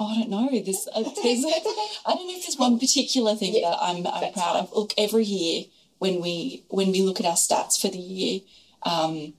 oh, 0.00 0.06
I 0.06 0.20
don't 0.20 0.30
know. 0.30 0.48
There's, 0.50 0.88
uh, 0.94 1.02
there's 1.22 1.44
I 1.44 2.14
don't 2.14 2.26
know 2.26 2.36
if 2.36 2.46
there's 2.46 2.56
one 2.56 2.78
particular 2.78 3.34
thing 3.34 3.54
yeah, 3.54 3.70
that 3.70 3.78
I'm, 3.80 4.06
I'm 4.06 4.32
proud 4.32 4.52
fine. 4.52 4.62
of. 4.62 4.72
Look, 4.72 4.94
every 4.96 5.24
year 5.24 5.64
when 5.98 6.20
we 6.20 6.64
when 6.68 6.90
we 6.92 7.02
look 7.02 7.20
at 7.20 7.26
our 7.26 7.34
stats 7.34 7.80
for 7.80 7.88
the 7.88 7.98
year, 7.98 8.40
um, 8.82 9.34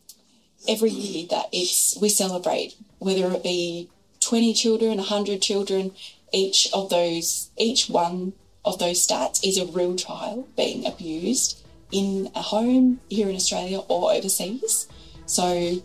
every 0.67 0.89
year 0.89 1.27
that 1.29 1.47
it's 1.51 1.97
we 2.01 2.09
celebrate 2.09 2.75
whether 2.99 3.31
it 3.31 3.43
be 3.43 3.89
20 4.19 4.53
children, 4.53 4.97
100 4.97 5.41
children, 5.41 5.91
each 6.31 6.69
of 6.73 6.89
those, 6.89 7.49
each 7.57 7.89
one 7.89 8.33
of 8.65 8.77
those 8.79 9.05
stats 9.05 9.39
is 9.43 9.57
a 9.57 9.65
real 9.65 9.95
child 9.95 10.53
being 10.55 10.85
abused 10.85 11.63
in 11.91 12.29
a 12.35 12.41
home 12.41 12.99
here 13.09 13.29
in 13.29 13.35
Australia 13.35 13.79
or 13.87 14.11
overseas. 14.11 14.87
So 15.25 15.81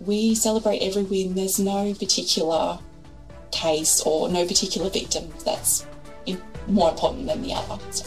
we 0.00 0.34
celebrate 0.34 0.78
every 0.78 1.02
win. 1.02 1.34
There's 1.34 1.58
no 1.58 1.94
particular 1.94 2.78
case 3.52 4.02
or 4.04 4.28
no 4.28 4.46
particular 4.46 4.90
victim 4.90 5.32
that's 5.44 5.86
more 6.66 6.90
important 6.90 7.26
than 7.26 7.42
the 7.42 7.52
other. 7.52 7.78
So. 7.90 8.06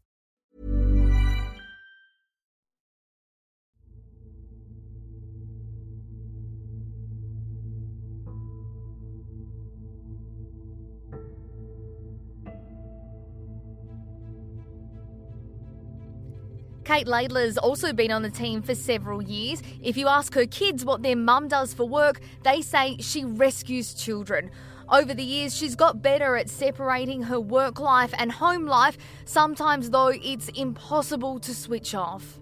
Kate 16.91 17.07
Laidler's 17.07 17.57
also 17.57 17.93
been 17.93 18.11
on 18.11 18.21
the 18.21 18.29
team 18.29 18.61
for 18.61 18.75
several 18.75 19.21
years. 19.21 19.63
If 19.81 19.95
you 19.95 20.09
ask 20.09 20.33
her 20.33 20.45
kids 20.45 20.83
what 20.83 21.01
their 21.01 21.15
mum 21.15 21.47
does 21.47 21.73
for 21.73 21.87
work, 21.87 22.19
they 22.43 22.61
say 22.61 22.97
she 22.99 23.23
rescues 23.23 23.93
children. 23.93 24.51
Over 24.91 25.13
the 25.13 25.23
years, 25.23 25.55
she's 25.55 25.75
got 25.75 26.01
better 26.01 26.35
at 26.35 26.49
separating 26.49 27.23
her 27.23 27.39
work 27.39 27.79
life 27.79 28.13
and 28.17 28.29
home 28.29 28.65
life. 28.65 28.97
Sometimes, 29.23 29.89
though, 29.89 30.09
it's 30.09 30.49
impossible 30.49 31.39
to 31.39 31.55
switch 31.55 31.95
off. 31.95 32.39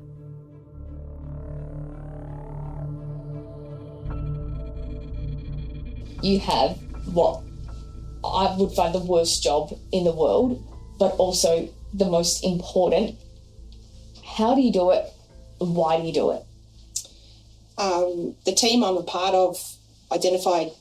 You 6.23 6.39
have 6.39 6.77
what 7.13 7.43
I 8.23 8.55
would 8.57 8.71
find 8.71 8.95
the 8.95 9.05
worst 9.05 9.43
job 9.43 9.71
in 9.91 10.03
the 10.03 10.11
world, 10.11 10.61
but 10.97 11.11
also 11.17 11.69
the 11.93 12.05
most 12.05 12.43
important 12.43 13.15
how 14.25 14.55
do 14.55 14.61
you 14.61 14.71
do 14.71 14.91
it? 14.91 15.05
Why 15.57 15.99
do 15.99 16.07
you 16.07 16.13
do 16.13 16.31
it? 16.31 16.43
Um, 17.77 18.35
the 18.45 18.53
team 18.53 18.83
I'm 18.83 18.95
a 18.95 19.03
part 19.03 19.35
of 19.35 19.57
identified 20.11 20.71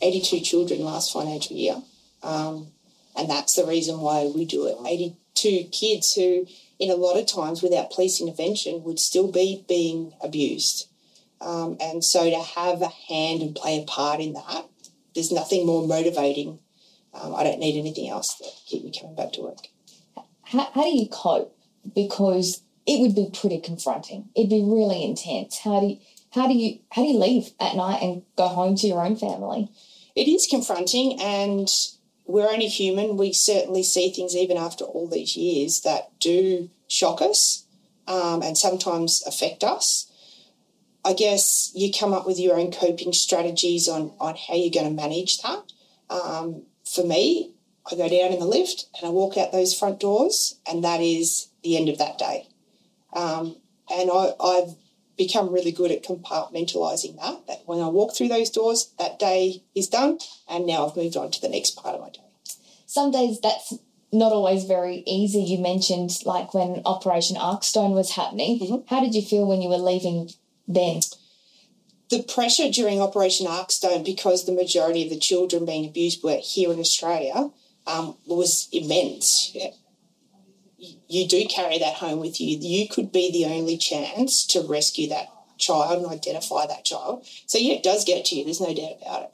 82 0.00 0.40
children 0.40 0.84
last 0.84 1.12
financial 1.12 1.56
year. 1.56 1.76
Um, 2.22 2.68
and 3.16 3.28
that's 3.28 3.54
the 3.54 3.66
reason 3.66 4.00
why 4.00 4.30
we 4.34 4.44
do 4.44 4.66
it. 4.66 4.76
82 4.86 5.68
kids 5.72 6.14
who, 6.14 6.46
in 6.78 6.90
a 6.90 6.94
lot 6.94 7.18
of 7.18 7.26
times, 7.26 7.62
without 7.62 7.90
police 7.90 8.20
intervention, 8.20 8.84
would 8.84 9.00
still 9.00 9.30
be 9.30 9.64
being 9.68 10.12
abused. 10.22 10.88
Um, 11.40 11.76
and 11.80 12.04
so 12.04 12.30
to 12.30 12.42
have 12.42 12.82
a 12.82 12.88
hand 12.88 13.42
and 13.42 13.54
play 13.54 13.80
a 13.80 13.84
part 13.84 14.20
in 14.20 14.34
that, 14.34 14.66
there's 15.14 15.32
nothing 15.32 15.66
more 15.66 15.86
motivating. 15.86 16.58
Um, 17.14 17.34
I 17.34 17.42
don't 17.42 17.58
need 17.58 17.78
anything 17.78 18.08
else 18.08 18.36
to 18.38 18.44
keep 18.66 18.84
me 18.84 18.92
coming 18.98 19.16
back 19.16 19.32
to 19.32 19.42
work. 19.42 19.66
How, 20.44 20.70
how 20.72 20.82
do 20.82 20.96
you 20.96 21.08
cope? 21.08 21.56
Because 21.94 22.62
it 22.86 23.00
would 23.00 23.14
be 23.14 23.30
pretty 23.32 23.60
confronting. 23.60 24.28
It'd 24.34 24.50
be 24.50 24.62
really 24.62 25.04
intense. 25.04 25.58
How 25.58 25.80
do 25.80 25.86
you, 25.86 25.98
how 26.32 26.46
do 26.46 26.54
you 26.54 26.78
how 26.90 27.02
do 27.02 27.08
you 27.08 27.18
leave 27.18 27.50
at 27.60 27.76
night 27.76 28.02
and 28.02 28.22
go 28.36 28.48
home 28.48 28.76
to 28.76 28.86
your 28.86 29.04
own 29.04 29.16
family? 29.16 29.70
It 30.18 30.26
is 30.26 30.48
confronting, 30.48 31.16
and 31.20 31.70
we're 32.26 32.50
only 32.50 32.66
human. 32.66 33.16
We 33.16 33.32
certainly 33.32 33.84
see 33.84 34.10
things 34.10 34.34
even 34.34 34.56
after 34.56 34.84
all 34.84 35.06
these 35.06 35.36
years 35.36 35.82
that 35.82 36.10
do 36.18 36.70
shock 36.88 37.22
us 37.22 37.66
um, 38.08 38.42
and 38.42 38.58
sometimes 38.58 39.22
affect 39.28 39.62
us. 39.62 40.10
I 41.04 41.12
guess 41.12 41.70
you 41.72 41.92
come 41.92 42.12
up 42.12 42.26
with 42.26 42.40
your 42.40 42.58
own 42.58 42.72
coping 42.72 43.12
strategies 43.12 43.88
on 43.88 44.10
on 44.18 44.34
how 44.34 44.56
you're 44.56 44.72
going 44.72 44.88
to 44.92 45.02
manage 45.02 45.38
that. 45.42 45.62
Um, 46.10 46.64
for 46.84 47.04
me, 47.04 47.52
I 47.86 47.94
go 47.94 48.08
down 48.08 48.32
in 48.32 48.40
the 48.40 48.44
lift 48.44 48.86
and 48.98 49.06
I 49.06 49.10
walk 49.10 49.36
out 49.36 49.52
those 49.52 49.72
front 49.78 50.00
doors, 50.00 50.58
and 50.68 50.82
that 50.82 51.00
is 51.00 51.46
the 51.62 51.76
end 51.76 51.88
of 51.88 51.98
that 51.98 52.18
day. 52.18 52.48
Um, 53.12 53.54
and 53.88 54.10
I, 54.12 54.32
I've 54.42 54.74
become 55.18 55.52
really 55.52 55.72
good 55.72 55.90
at 55.90 56.04
compartmentalizing 56.04 57.16
that. 57.20 57.46
That 57.46 57.62
when 57.66 57.80
I 57.80 57.88
walk 57.88 58.14
through 58.14 58.28
those 58.28 58.48
doors, 58.48 58.92
that 58.98 59.18
day 59.18 59.64
is 59.74 59.88
done, 59.88 60.18
and 60.48 60.66
now 60.66 60.86
I've 60.86 60.96
moved 60.96 61.16
on 61.16 61.30
to 61.32 61.40
the 61.40 61.48
next 61.48 61.72
part 61.72 61.96
of 61.96 62.00
my 62.00 62.10
day. 62.10 62.20
Some 62.86 63.10
days 63.10 63.40
that's 63.40 63.74
not 64.12 64.32
always 64.32 64.64
very 64.64 65.02
easy. 65.06 65.40
You 65.40 65.58
mentioned 65.58 66.24
like 66.24 66.54
when 66.54 66.80
Operation 66.86 67.36
Arkstone 67.36 67.94
was 67.94 68.12
happening. 68.12 68.58
Mm-hmm. 68.58 68.94
How 68.94 69.00
did 69.00 69.14
you 69.14 69.22
feel 69.22 69.46
when 69.46 69.60
you 69.60 69.68
were 69.68 69.76
leaving 69.76 70.30
then? 70.66 71.00
The 72.10 72.22
pressure 72.22 72.70
during 72.70 73.02
Operation 73.02 73.46
Arkstone, 73.46 74.02
because 74.02 74.46
the 74.46 74.52
majority 74.52 75.04
of 75.04 75.10
the 75.10 75.18
children 75.18 75.66
being 75.66 75.84
abused 75.84 76.24
were 76.24 76.38
here 76.42 76.72
in 76.72 76.80
Australia, 76.80 77.50
um, 77.86 78.16
was 78.26 78.68
immense 78.72 79.54
you 80.78 81.26
do 81.26 81.44
carry 81.46 81.78
that 81.78 81.94
home 81.94 82.20
with 82.20 82.40
you. 82.40 82.56
You 82.58 82.88
could 82.88 83.12
be 83.12 83.32
the 83.32 83.46
only 83.46 83.76
chance 83.76 84.46
to 84.48 84.66
rescue 84.66 85.08
that 85.08 85.28
child 85.58 86.02
and 86.02 86.12
identify 86.12 86.66
that 86.66 86.84
child. 86.84 87.26
So, 87.46 87.58
yeah, 87.58 87.74
it 87.74 87.82
does 87.82 88.04
get 88.04 88.24
to 88.26 88.36
you. 88.36 88.44
There's 88.44 88.60
no 88.60 88.74
doubt 88.74 88.98
about 89.02 89.22
it. 89.22 89.30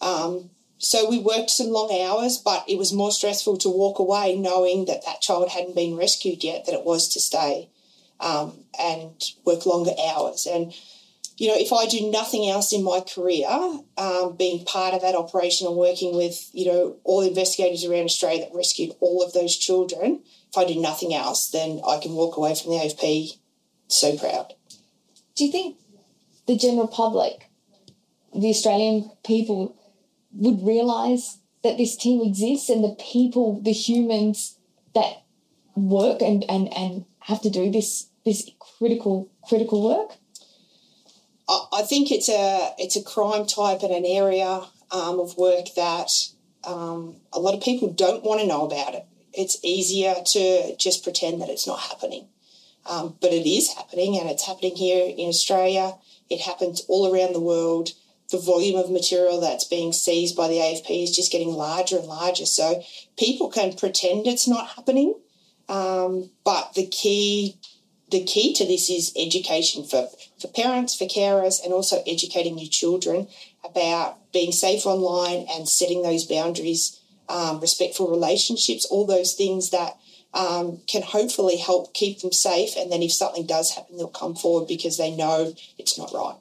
Um, 0.00 0.50
so 0.78 1.08
we 1.08 1.18
worked 1.18 1.50
some 1.50 1.68
long 1.68 1.92
hours, 1.92 2.38
but 2.38 2.64
it 2.66 2.78
was 2.78 2.92
more 2.92 3.12
stressful 3.12 3.58
to 3.58 3.68
walk 3.68 3.98
away 3.98 4.36
knowing 4.36 4.86
that 4.86 5.04
that 5.04 5.20
child 5.20 5.50
hadn't 5.50 5.76
been 5.76 5.96
rescued 5.96 6.42
yet 6.42 6.64
than 6.64 6.74
it 6.74 6.84
was 6.84 7.08
to 7.10 7.20
stay 7.20 7.68
um, 8.18 8.64
and 8.80 9.22
work 9.44 9.66
longer 9.66 9.92
hours. 10.08 10.46
And, 10.46 10.74
you 11.40 11.48
know, 11.48 11.56
if 11.56 11.72
I 11.72 11.86
do 11.86 12.10
nothing 12.10 12.50
else 12.50 12.70
in 12.70 12.84
my 12.84 13.00
career, 13.00 13.48
um, 13.96 14.36
being 14.36 14.62
part 14.66 14.92
of 14.92 15.00
that 15.00 15.14
operation 15.14 15.66
and 15.66 15.74
working 15.74 16.14
with, 16.14 16.50
you 16.52 16.66
know, 16.66 16.98
all 17.02 17.22
the 17.22 17.28
investigators 17.28 17.82
around 17.82 18.04
Australia 18.04 18.42
that 18.42 18.54
rescued 18.54 18.92
all 19.00 19.24
of 19.24 19.32
those 19.32 19.56
children, 19.56 20.20
if 20.50 20.58
I 20.58 20.66
do 20.66 20.78
nothing 20.78 21.14
else, 21.14 21.48
then 21.48 21.80
I 21.88 21.98
can 21.98 22.12
walk 22.12 22.36
away 22.36 22.54
from 22.54 22.72
the 22.72 22.76
AFP 22.76 23.38
so 23.88 24.18
proud. 24.18 24.52
Do 25.34 25.46
you 25.46 25.50
think 25.50 25.78
the 26.46 26.58
general 26.58 26.88
public, 26.88 27.48
the 28.34 28.50
Australian 28.50 29.10
people, 29.24 29.74
would 30.32 30.62
realise 30.62 31.38
that 31.64 31.78
this 31.78 31.96
team 31.96 32.20
exists 32.20 32.68
and 32.68 32.84
the 32.84 32.96
people, 33.00 33.62
the 33.62 33.72
humans 33.72 34.58
that 34.94 35.22
work 35.74 36.20
and, 36.20 36.44
and, 36.50 36.70
and 36.76 37.06
have 37.20 37.40
to 37.40 37.48
do 37.48 37.72
this 37.72 38.08
this 38.26 38.50
critical 38.58 39.30
critical 39.48 39.82
work? 39.82 40.19
I, 41.50 41.82
think 41.82 42.12
it's 42.12 42.28
a 42.28 42.74
it's 42.78 42.96
a 42.96 43.02
crime 43.02 43.44
type 43.44 43.82
and 43.82 43.92
an 43.92 44.04
area 44.06 44.62
um, 44.92 45.18
of 45.18 45.36
work 45.36 45.66
that 45.76 46.10
um, 46.64 47.16
a 47.32 47.40
lot 47.40 47.54
of 47.54 47.62
people 47.62 47.92
don't 47.92 48.22
want 48.22 48.40
to 48.40 48.46
know 48.46 48.64
about 48.64 48.94
it. 48.94 49.04
It's 49.32 49.62
easier 49.64 50.14
to 50.26 50.76
just 50.76 51.02
pretend 51.02 51.40
that 51.40 51.48
it's 51.48 51.66
not 51.66 51.80
happening, 51.80 52.28
um, 52.86 53.16
but 53.20 53.32
it 53.32 53.48
is 53.48 53.74
happening, 53.74 54.16
and 54.18 54.28
it's 54.28 54.46
happening 54.46 54.76
here 54.76 55.12
in 55.16 55.28
Australia. 55.28 55.94
It 56.28 56.40
happens 56.40 56.82
all 56.88 57.12
around 57.12 57.32
the 57.32 57.40
world. 57.40 57.90
The 58.30 58.38
volume 58.38 58.76
of 58.76 58.90
material 58.90 59.40
that's 59.40 59.64
being 59.64 59.92
seized 59.92 60.36
by 60.36 60.46
the 60.46 60.58
AFP 60.58 61.02
is 61.02 61.16
just 61.16 61.32
getting 61.32 61.48
larger 61.48 61.98
and 61.98 62.06
larger. 62.06 62.46
So 62.46 62.80
people 63.18 63.50
can 63.50 63.74
pretend 63.74 64.28
it's 64.28 64.46
not 64.46 64.68
happening, 64.68 65.16
um, 65.68 66.30
but 66.44 66.74
the 66.74 66.86
key 66.86 67.58
the 68.10 68.24
key 68.24 68.52
to 68.54 68.64
this 68.64 68.90
is 68.90 69.12
education 69.16 69.84
for, 69.84 70.08
for 70.40 70.48
parents, 70.48 70.94
for 70.96 71.04
carers, 71.04 71.62
and 71.62 71.72
also 71.72 72.02
educating 72.06 72.58
your 72.58 72.68
children 72.68 73.28
about 73.64 74.18
being 74.32 74.52
safe 74.52 74.86
online 74.86 75.46
and 75.50 75.68
setting 75.68 76.02
those 76.02 76.24
boundaries, 76.24 77.00
um, 77.28 77.60
respectful 77.60 78.10
relationships, 78.10 78.86
all 78.86 79.06
those 79.06 79.34
things 79.34 79.70
that 79.70 79.96
um, 80.34 80.80
can 80.86 81.02
hopefully 81.02 81.56
help 81.56 81.94
keep 81.94 82.20
them 82.20 82.32
safe. 82.32 82.76
And 82.76 82.90
then 82.90 83.02
if 83.02 83.12
something 83.12 83.46
does 83.46 83.74
happen, 83.74 83.96
they'll 83.96 84.08
come 84.08 84.34
forward 84.34 84.68
because 84.68 84.96
they 84.96 85.14
know 85.14 85.54
it's 85.78 85.98
not 85.98 86.12
right. 86.12 86.36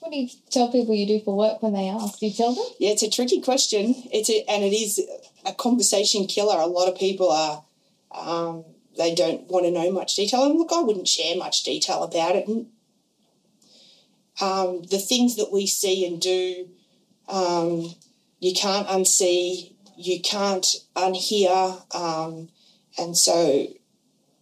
What 0.00 0.12
do 0.12 0.18
you 0.18 0.28
tell 0.50 0.70
people 0.70 0.94
you 0.94 1.06
do 1.06 1.24
for 1.24 1.34
work 1.34 1.62
when 1.62 1.72
they 1.72 1.88
ask? 1.88 2.18
Do 2.18 2.26
you 2.26 2.32
tell 2.32 2.54
them? 2.54 2.66
Yeah, 2.78 2.90
it's 2.90 3.02
a 3.02 3.10
tricky 3.10 3.40
question. 3.40 3.94
It's 4.12 4.28
a, 4.28 4.44
and 4.50 4.62
it 4.62 4.74
is 4.74 5.00
a 5.46 5.54
conversation 5.54 6.26
killer. 6.26 6.58
A 6.58 6.66
lot 6.66 6.88
of 6.88 6.98
people 6.98 7.30
are 7.30 7.64
um, 8.14 8.64
they 8.96 9.14
don't 9.14 9.48
want 9.48 9.64
to 9.66 9.70
know 9.70 9.90
much 9.90 10.16
detail. 10.16 10.44
And 10.44 10.58
look, 10.58 10.72
I 10.72 10.80
wouldn't 10.80 11.08
share 11.08 11.36
much 11.36 11.62
detail 11.62 12.02
about 12.02 12.36
it. 12.36 12.46
And 12.46 12.66
um, 14.40 14.82
the 14.82 14.98
things 14.98 15.36
that 15.36 15.52
we 15.52 15.66
see 15.66 16.06
and 16.06 16.20
do, 16.20 16.68
um, 17.28 17.94
you 18.40 18.52
can't 18.54 18.88
unsee, 18.88 19.72
you 19.96 20.20
can't 20.20 20.66
unhear. 20.96 21.94
Um, 21.94 22.48
and 22.98 23.16
so 23.16 23.66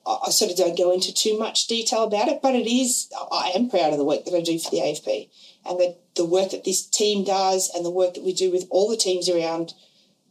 I, 0.07 0.19
I, 0.27 0.31
sort 0.31 0.51
of 0.51 0.57
don't 0.57 0.79
go 0.79 0.93
into 0.93 1.13
too 1.13 1.39
much 1.39 1.67
detail 1.67 2.05
about 2.05 2.29
it, 2.29 2.41
but 2.43 2.55
it 2.55 2.67
is, 2.67 3.11
I 3.31 3.53
am 3.55 3.71
proud 3.71 3.93
of 3.93 3.99
the 3.99 4.05
work 4.05 4.25
that 4.25 4.35
I 4.35 4.41
do 4.41 4.59
for 4.59 4.71
the 4.71 4.79
AFP 4.79 5.29
and 5.67 5.79
the, 5.79 5.97
the 6.17 6.25
work 6.25 6.51
that 6.51 6.65
this 6.65 6.87
team 6.87 7.25
does 7.25 7.71
and 7.75 7.85
the 7.85 7.91
work 7.91 8.15
that 8.15 8.25
we 8.25 8.33
do 8.33 8.51
with 8.51 8.67
all 8.71 8.89
the 8.89 8.97
teams 8.97 9.29
around 9.29 9.75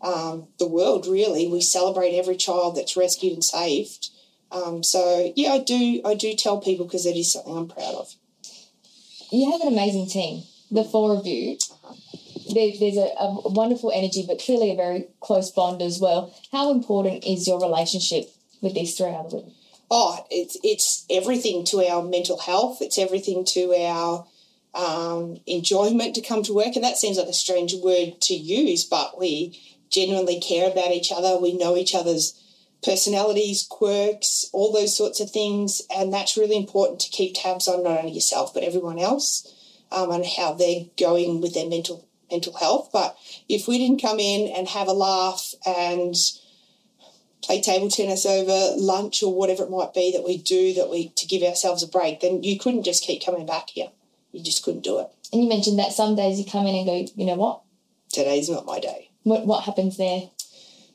um, 0.02 0.48
the 0.60 0.68
world, 0.68 1.08
really. 1.08 1.48
We 1.48 1.62
celebrate 1.62 2.18
every 2.18 2.36
child 2.36 2.76
that's 2.76 2.98
rescued 2.98 3.34
and 3.34 3.44
saved. 3.44 4.10
Um, 4.52 4.84
so 4.84 5.32
yeah, 5.36 5.54
I 5.54 5.60
do. 5.60 6.02
I 6.04 6.16
do 6.16 6.36
tell 6.36 6.60
people 6.60 6.86
because 6.86 7.06
it 7.06 7.16
is 7.16 7.32
something 7.32 7.56
I'm 7.56 7.68
proud 7.68 7.96
of. 7.96 8.16
You 9.32 9.52
have 9.52 9.62
an 9.62 9.70
amazing 9.70 10.08
team, 10.08 10.44
the 10.70 10.84
four 10.84 11.16
of 11.16 11.26
you. 11.26 11.58
There, 12.54 12.72
there's 12.80 12.98
a, 12.98 13.12
a 13.18 13.50
wonderful 13.50 13.94
energy, 13.96 14.26
but 14.28 14.40
clearly 14.40 14.72
a 14.72 14.76
very 14.76 15.08
close 15.22 15.52
bond 15.52 15.82
as 15.82 16.00
well. 16.02 16.36
How 16.52 16.72
important 16.72 17.24
is 17.24 17.48
your 17.48 17.62
relationship 17.62 18.30
with 18.62 18.74
these 18.74 18.98
three 18.98 19.16
other 19.16 19.38
women? 19.38 19.54
Oh, 19.90 20.26
it's 20.30 20.58
it's 20.64 21.06
everything 21.10 21.64
to 21.66 21.88
our 21.88 22.04
mental 22.04 22.38
health. 22.38 22.82
It's 22.82 22.98
everything 22.98 23.46
to 23.46 23.74
our 23.74 24.26
um, 24.74 25.38
enjoyment 25.48 26.16
to 26.16 26.22
come 26.22 26.44
to 26.44 26.54
work. 26.54 26.76
And 26.76 26.84
that 26.84 26.98
seems 26.98 27.18
like 27.18 27.28
a 27.28 27.34
strange 27.34 27.74
word 27.76 28.20
to 28.22 28.34
use, 28.34 28.84
but 28.86 29.20
we 29.20 29.60
genuinely 29.92 30.40
care 30.40 30.72
about 30.72 30.92
each 30.92 31.12
other. 31.12 31.38
We 31.38 31.58
know 31.58 31.76
each 31.78 31.94
other's 31.94 32.38
personalities, 32.84 33.68
quirks, 33.70 34.50
all 34.54 34.72
those 34.72 34.96
sorts 34.96 35.20
of 35.20 35.30
things. 35.30 35.82
And 35.96 36.14
that's 36.14 36.38
really 36.38 36.58
important 36.58 37.00
to 37.02 37.10
keep 37.10 37.36
tabs 37.36 37.68
on 37.68 37.84
not 37.84 38.00
only 38.00 38.14
yourself, 38.14 38.54
but 38.54 38.64
everyone 38.64 39.00
else 39.00 39.48
um, 39.92 40.12
and 40.12 40.26
how 40.26 40.54
they're 40.54 40.86
going 40.98 41.42
with 41.42 41.54
their 41.54 41.70
mental 41.70 42.08
mental 42.32 42.54
health. 42.54 42.90
But 42.94 43.18
if 43.50 43.68
we 43.68 43.78
didn't 43.78 44.02
come 44.02 44.20
in 44.20 44.50
and 44.56 44.68
have 44.70 44.88
a 44.88 44.94
laugh 44.94 45.54
and 45.66 46.16
play 47.44 47.62
table 47.62 47.90
tennis 47.90 48.26
over 48.26 48.76
lunch 48.78 49.22
or 49.22 49.36
whatever 49.36 49.64
it 49.64 49.70
might 49.70 49.94
be 49.94 50.14
that 50.14 50.24
we 50.24 50.38
do 50.38 50.74
that 50.76 50.90
we 50.90 51.10
to 51.10 51.28
give 51.28 51.44
ourselves 51.44 51.84
a 51.84 51.88
break, 51.88 52.22
then 52.22 52.42
you 52.42 52.58
couldn't 52.58 52.84
just 52.84 53.04
keep 53.04 53.24
coming 53.24 53.46
back 53.46 53.72
here. 53.72 53.90
You 54.32 54.42
just 54.42 54.64
couldn't 54.64 54.84
do 54.84 55.00
it. 55.00 55.08
And 55.34 55.44
you 55.44 55.50
mentioned 55.50 55.78
that 55.80 55.92
some 55.92 56.16
days 56.16 56.40
you 56.40 56.46
come 56.46 56.68
in 56.68 56.76
and 56.76 56.86
go, 56.86 57.14
you 57.16 57.26
know 57.26 57.36
what? 57.36 57.62
Today's 58.10 58.50
not 58.50 58.66
my 58.66 58.80
day. 58.80 59.11
What 59.24 59.46
what 59.46 59.64
happens 59.64 59.98
there? 59.98 60.30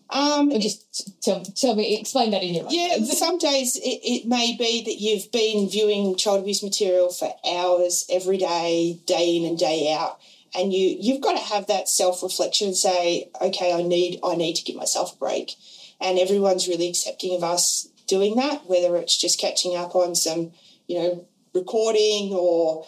Um, 0.09 0.53
or 0.53 0.61
just 0.61 1.21
tell, 1.21 1.43
tell 1.43 1.75
me, 1.75 1.99
explain 1.99 2.31
that 2.31 2.43
in 2.45 2.55
your 2.55 2.67
Yeah, 2.71 2.99
some 3.07 3.39
days 3.39 3.75
it, 3.77 4.01
it 4.05 4.29
may 4.29 4.57
be 4.57 4.85
that 4.85 5.01
you've 5.01 5.33
been 5.33 5.69
viewing 5.69 6.15
child 6.15 6.43
abuse 6.43 6.63
material 6.63 7.09
for 7.09 7.35
hours 7.45 8.07
every 8.09 8.39
day, 8.39 9.01
day 9.05 9.37
in 9.37 9.45
and 9.45 9.59
day 9.59 9.93
out, 9.93 10.21
and 10.55 10.73
you 10.73 10.97
you've 11.01 11.21
got 11.23 11.33
to 11.33 11.55
have 11.55 11.67
that 11.67 11.89
self 11.89 12.23
reflection 12.23 12.69
and 12.69 12.77
say, 12.77 13.31
okay, 13.41 13.73
I 13.73 13.83
need 13.83 14.21
I 14.23 14.37
need 14.37 14.55
to 14.55 14.65
give 14.65 14.77
myself 14.77 15.17
a 15.17 15.19
break, 15.19 15.57
and 16.01 16.19
everyone's 16.21 16.69
really 16.69 16.89
accepting 16.89 17.35
of 17.35 17.43
us 17.43 17.89
doing 18.07 18.37
that, 18.37 18.67
whether 18.67 18.97
it's 18.97 19.17
just 19.17 19.41
catching 19.41 19.77
up 19.77 19.97
on 19.97 20.15
some, 20.15 20.53
you 20.87 20.99
know, 20.99 21.27
recording 21.53 22.33
or 22.33 22.87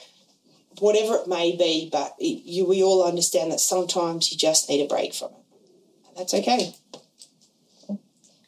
whatever 0.80 1.16
it 1.16 1.28
may 1.28 1.56
be. 1.56 1.88
But 1.90 2.14
it, 2.18 2.44
you, 2.44 2.66
we 2.66 2.82
all 2.82 3.06
understand 3.06 3.52
that 3.52 3.60
sometimes 3.60 4.30
you 4.30 4.38
just 4.38 4.68
need 4.68 4.84
a 4.84 4.88
break 4.88 5.14
from 5.14 5.30
it. 5.30 5.58
And 6.08 6.16
that's 6.16 6.34
okay. 6.34 6.74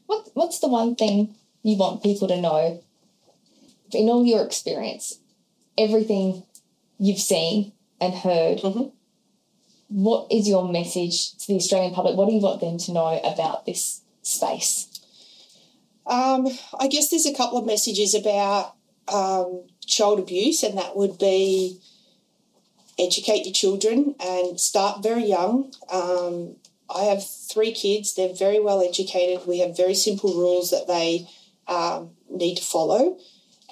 What 0.06 0.28
What's 0.34 0.58
the 0.60 0.68
one 0.68 0.94
thing 0.96 1.34
you 1.62 1.76
want 1.76 2.02
people 2.02 2.28
to 2.28 2.40
know 2.40 2.82
in 3.92 4.08
all 4.08 4.24
your 4.24 4.44
experience, 4.44 5.18
everything 5.76 6.44
you've 6.98 7.18
seen 7.18 7.72
and 8.00 8.14
heard? 8.14 8.58
Mm-hmm. 8.58 8.94
What 9.88 10.30
is 10.30 10.48
your 10.48 10.70
message 10.70 11.36
to 11.38 11.48
the 11.48 11.56
Australian 11.56 11.92
public? 11.92 12.16
What 12.16 12.28
do 12.28 12.34
you 12.34 12.40
want 12.40 12.60
them 12.60 12.78
to 12.78 12.92
know 12.92 13.20
about 13.24 13.66
this 13.66 14.02
space? 14.22 14.86
Um, 16.06 16.48
I 16.78 16.88
guess 16.88 17.08
there's 17.08 17.26
a 17.26 17.34
couple 17.34 17.58
of 17.58 17.66
messages 17.66 18.14
about 18.14 18.74
um, 19.08 19.64
child 19.86 20.18
abuse, 20.18 20.62
and 20.62 20.78
that 20.78 20.96
would 20.96 21.18
be 21.18 21.80
educate 23.00 23.44
your 23.44 23.54
children 23.54 24.14
and 24.20 24.60
start 24.60 25.02
very 25.02 25.24
young. 25.24 25.72
Um, 25.90 26.56
I 26.94 27.04
have 27.04 27.26
three 27.26 27.72
kids. 27.72 28.14
They're 28.14 28.34
very 28.34 28.60
well 28.60 28.82
educated. 28.82 29.46
We 29.46 29.60
have 29.60 29.76
very 29.76 29.94
simple 29.94 30.34
rules 30.34 30.70
that 30.70 30.86
they 30.86 31.28
um, 31.68 32.10
need 32.28 32.56
to 32.56 32.64
follow. 32.64 33.18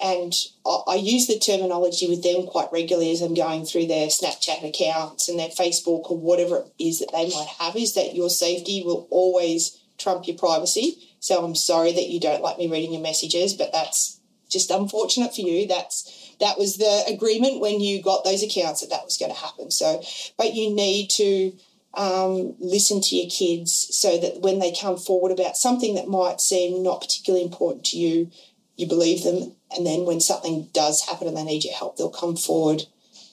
And 0.01 0.33
I, 0.65 0.79
I, 0.87 0.95
use 0.95 1.27
the 1.27 1.37
terminology 1.37 2.07
with 2.07 2.23
them 2.23 2.47
quite 2.47 2.71
regularly 2.71 3.11
as 3.11 3.21
I'm 3.21 3.33
going 3.33 3.65
through 3.65 3.87
their 3.87 4.07
Snapchat 4.07 4.63
accounts 4.63 5.27
and 5.27 5.37
their 5.37 5.49
Facebook 5.49 6.09
or 6.09 6.17
whatever 6.17 6.59
it 6.59 6.73
is 6.79 6.99
that 6.99 7.11
they 7.11 7.29
might 7.29 7.49
have 7.59 7.75
is 7.75 7.95
that 7.95 8.15
your 8.15 8.29
safety 8.29 8.81
will 8.81 9.07
always 9.11 9.77
trump 9.97 10.25
your 10.25 10.37
privacy. 10.37 11.09
So 11.19 11.43
I'm 11.43 11.55
sorry 11.55 11.91
that 11.91 12.07
you 12.07 12.21
don't 12.21 12.41
like 12.41 12.57
me 12.57 12.71
reading 12.71 12.93
your 12.93 13.01
messages, 13.01 13.53
but 13.53 13.73
that's 13.73 14.21
just 14.49 14.71
unfortunate 14.71 15.35
for 15.35 15.41
you. 15.41 15.67
That's 15.67 16.18
that 16.39 16.57
was 16.57 16.77
the 16.77 17.03
agreement 17.07 17.59
when 17.59 17.79
you 17.79 18.01
got 18.01 18.23
those 18.23 18.43
accounts 18.43 18.81
that 18.81 18.89
that 18.89 19.03
was 19.03 19.17
going 19.17 19.31
to 19.31 19.37
happen. 19.37 19.71
So, 19.71 20.01
but 20.37 20.53
you 20.53 20.73
need 20.73 21.09
to 21.11 21.53
um, 21.93 22.55
listen 22.59 23.01
to 23.01 23.15
your 23.15 23.29
kids 23.29 23.87
so 23.91 24.17
that 24.17 24.41
when 24.41 24.59
they 24.59 24.71
come 24.71 24.97
forward 24.97 25.31
about 25.31 25.57
something 25.57 25.95
that 25.95 26.07
might 26.07 26.39
seem 26.39 26.83
not 26.83 27.01
particularly 27.01 27.43
important 27.43 27.85
to 27.87 27.97
you, 27.97 28.31
you 28.77 28.87
believe 28.87 29.23
them. 29.23 29.55
And 29.75 29.85
then 29.85 30.05
when 30.05 30.19
something 30.19 30.69
does 30.73 31.05
happen 31.07 31.27
and 31.27 31.35
they 31.35 31.43
need 31.43 31.63
your 31.65 31.75
help, 31.75 31.97
they'll 31.97 32.09
come 32.09 32.35
forward 32.35 32.83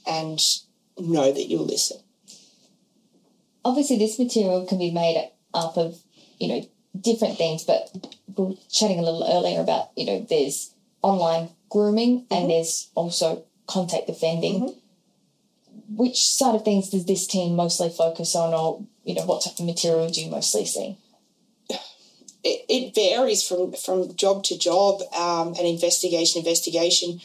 and 0.06 0.40
know 0.98 1.32
that 1.32 1.48
you'll 1.48 1.66
listen. 1.66 1.98
Obviously, 3.64 3.98
this 3.98 4.18
material 4.18 4.66
can 4.66 4.78
be 4.78 4.90
made 4.90 5.30
up 5.54 5.76
of, 5.76 5.98
you 6.38 6.48
know, 6.48 6.62
different 7.00 7.36
things, 7.36 7.64
but 7.64 7.90
we 8.36 8.44
were 8.44 8.54
chatting 8.70 8.98
a 8.98 9.02
little 9.02 9.26
earlier 9.28 9.60
about, 9.60 9.90
you 9.96 10.06
know, 10.06 10.26
there's 10.28 10.72
online 11.06 11.50
grooming 11.68 12.22
mm-hmm. 12.22 12.34
and 12.34 12.50
there's 12.50 12.90
also 12.94 13.44
contact 13.66 14.08
offending. 14.08 14.60
Mm-hmm 14.60 14.78
which 15.88 16.26
side 16.26 16.54
of 16.54 16.64
things 16.64 16.90
does 16.90 17.06
this 17.06 17.26
team 17.26 17.54
mostly 17.54 17.88
focus 17.88 18.34
on, 18.34 18.52
or 18.52 18.84
you 19.04 19.14
know, 19.14 19.24
what 19.24 19.42
type 19.42 19.58
of 19.58 19.66
material 19.66 20.08
do 20.08 20.22
you 20.22 20.30
mostly 20.30 20.64
see? 20.64 20.96
It, 22.42 22.64
it 22.68 22.94
varies 22.94 23.46
from 23.46 23.72
from 23.72 24.14
job 24.16 24.44
to 24.44 24.58
job 24.58 25.02
um, 25.14 25.54
and 25.58 25.66
investigation 25.66 26.40
investigation. 26.40 27.20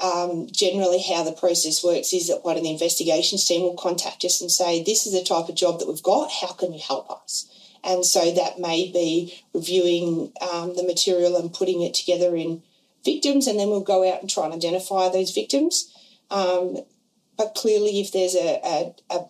Um, 0.00 0.48
generally, 0.50 1.00
how 1.00 1.22
the 1.22 1.32
process 1.32 1.84
works 1.84 2.12
is 2.12 2.28
that 2.28 2.44
one 2.44 2.56
of 2.56 2.62
the 2.62 2.70
investigations 2.70 3.46
team 3.46 3.62
will 3.62 3.76
contact 3.76 4.24
us 4.24 4.40
and 4.40 4.50
say, 4.50 4.82
"This 4.82 5.06
is 5.06 5.12
the 5.12 5.24
type 5.24 5.48
of 5.48 5.54
job 5.54 5.78
that 5.78 5.88
we've 5.88 6.02
got. 6.02 6.30
How 6.30 6.52
can 6.52 6.72
you 6.72 6.80
help 6.80 7.10
us?" 7.10 7.46
And 7.84 8.04
so 8.04 8.32
that 8.32 8.60
may 8.60 8.90
be 8.92 9.42
reviewing 9.52 10.32
um, 10.40 10.76
the 10.76 10.84
material 10.84 11.36
and 11.36 11.52
putting 11.52 11.82
it 11.82 11.94
together 11.94 12.36
in 12.36 12.62
victims, 13.04 13.46
and 13.46 13.58
then 13.58 13.68
we'll 13.68 13.80
go 13.80 14.08
out 14.10 14.20
and 14.20 14.30
try 14.30 14.44
and 14.44 14.54
identify 14.54 15.08
those 15.08 15.32
victims. 15.32 15.92
Um, 16.30 16.78
but 17.36 17.54
clearly, 17.54 18.00
if 18.00 18.12
there's 18.12 18.34
a, 18.34 18.60
a, 18.64 18.94
a, 19.10 19.24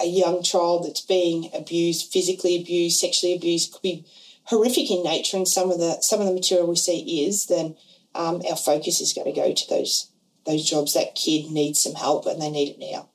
a 0.00 0.06
young 0.06 0.42
child 0.42 0.84
that's 0.84 1.00
being 1.00 1.50
abused, 1.54 2.12
physically 2.12 2.60
abused, 2.60 2.98
sexually 2.98 3.34
abused, 3.34 3.72
could 3.72 3.82
be 3.82 4.04
horrific 4.44 4.90
in 4.90 5.02
nature 5.02 5.36
and 5.36 5.48
some 5.48 5.70
of 5.70 5.78
the 5.78 5.98
some 6.00 6.20
of 6.20 6.26
the 6.26 6.34
material 6.34 6.68
we 6.68 6.76
see 6.76 7.26
is, 7.26 7.46
then 7.46 7.76
um, 8.14 8.42
our 8.48 8.56
focus 8.56 9.00
is 9.00 9.12
going 9.12 9.32
to 9.32 9.40
go 9.40 9.52
to 9.52 9.68
those 9.68 10.10
those 10.46 10.68
jobs 10.68 10.94
that 10.94 11.14
kid 11.14 11.50
needs 11.50 11.80
some 11.80 11.94
help 11.94 12.26
and 12.26 12.40
they 12.40 12.50
need 12.50 12.70
it 12.70 12.78
now. 12.78 13.08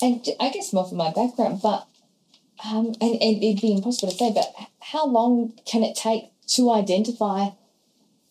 And 0.00 0.24
I 0.40 0.50
guess 0.50 0.72
more 0.72 0.86
from 0.86 0.98
my 0.98 1.12
background, 1.12 1.60
but 1.62 1.86
um, 2.64 2.94
and, 3.00 3.14
and 3.22 3.42
it'd 3.42 3.60
be 3.60 3.72
impossible 3.72 4.10
to 4.10 4.18
say, 4.18 4.32
but 4.34 4.52
how 4.80 5.06
long 5.06 5.52
can 5.64 5.84
it 5.84 5.96
take 5.96 6.30
to 6.48 6.72
identify 6.72 7.50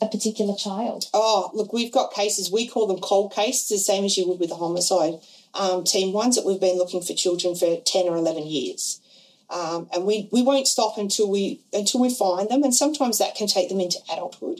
a 0.01 0.07
particular 0.07 0.55
child? 0.55 1.05
Oh, 1.13 1.51
look, 1.53 1.73
we've 1.73 1.91
got 1.91 2.13
cases, 2.13 2.51
we 2.51 2.67
call 2.67 2.88
them 2.88 2.99
cold 2.99 3.33
cases, 3.33 3.67
the 3.69 3.77
same 3.77 4.05
as 4.05 4.17
you 4.17 4.27
would 4.27 4.39
with 4.39 4.51
a 4.51 4.55
homicide 4.55 5.15
um, 5.53 5.83
team, 5.83 6.13
ones 6.13 6.36
that 6.36 6.45
we've 6.45 6.60
been 6.60 6.77
looking 6.77 7.01
for 7.01 7.13
children 7.13 7.55
for 7.55 7.77
10 7.86 8.07
or 8.07 8.15
11 8.15 8.45
years. 8.45 9.01
Um, 9.49 9.88
and 9.93 10.05
we, 10.05 10.29
we 10.31 10.41
won't 10.41 10.67
stop 10.67 10.97
until 10.97 11.31
we 11.31 11.62
until 11.71 12.01
we 12.01 12.13
find 12.13 12.49
them, 12.49 12.63
and 12.63 12.75
sometimes 12.75 13.17
that 13.17 13.36
can 13.36 13.47
take 13.47 13.69
them 13.69 13.79
into 13.79 13.99
adulthood. 14.12 14.60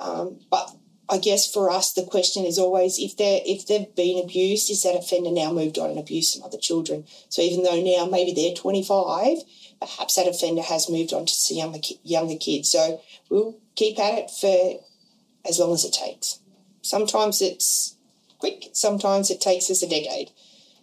Um, 0.00 0.40
but 0.50 0.74
I 1.08 1.18
guess 1.18 1.46
for 1.46 1.70
us, 1.70 1.92
the 1.92 2.04
question 2.04 2.46
is 2.46 2.58
always 2.58 2.98
if 2.98 3.18
they 3.18 3.42
if 3.44 3.66
they've 3.66 3.94
been 3.94 4.24
abused, 4.24 4.70
is 4.70 4.82
that 4.84 4.96
offender 4.96 5.30
now 5.30 5.52
moved 5.52 5.78
on 5.78 5.90
and 5.90 5.98
abused 5.98 6.32
some 6.32 6.42
other 6.42 6.56
children? 6.56 7.04
So 7.28 7.42
even 7.42 7.62
though 7.62 7.82
now 7.82 8.06
maybe 8.10 8.32
they're 8.32 8.54
25, 8.54 9.38
perhaps 9.82 10.14
that 10.14 10.28
offender 10.28 10.62
has 10.62 10.88
moved 10.88 11.12
on 11.12 11.26
to 11.26 11.34
some 11.34 11.56
younger 11.56 11.80
younger 12.04 12.36
kids. 12.36 12.70
So 12.70 13.00
we'll 13.28 13.56
keep 13.74 13.98
at 13.98 14.18
it 14.18 14.30
for 14.30 14.80
as 15.48 15.58
long 15.58 15.74
as 15.74 15.84
it 15.84 15.92
takes. 15.92 16.38
Sometimes 16.82 17.42
it's 17.42 17.96
quick. 18.38 18.70
Sometimes 18.72 19.30
it 19.30 19.40
takes 19.40 19.70
us 19.70 19.82
a 19.82 19.88
decade. 19.88 20.30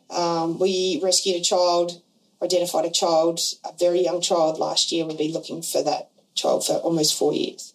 Um, 0.09 0.59
we 0.59 0.99
rescued 1.03 1.37
a 1.37 1.43
child, 1.43 2.01
identified 2.41 2.85
a 2.85 2.91
child, 2.91 3.39
a 3.63 3.71
very 3.77 4.03
young 4.03 4.21
child 4.21 4.59
last 4.59 4.91
year. 4.91 5.05
We've 5.05 5.17
been 5.17 5.33
looking 5.33 5.61
for 5.61 5.83
that 5.83 6.09
child 6.35 6.65
for 6.65 6.73
almost 6.73 7.17
four 7.17 7.33
years. 7.33 7.73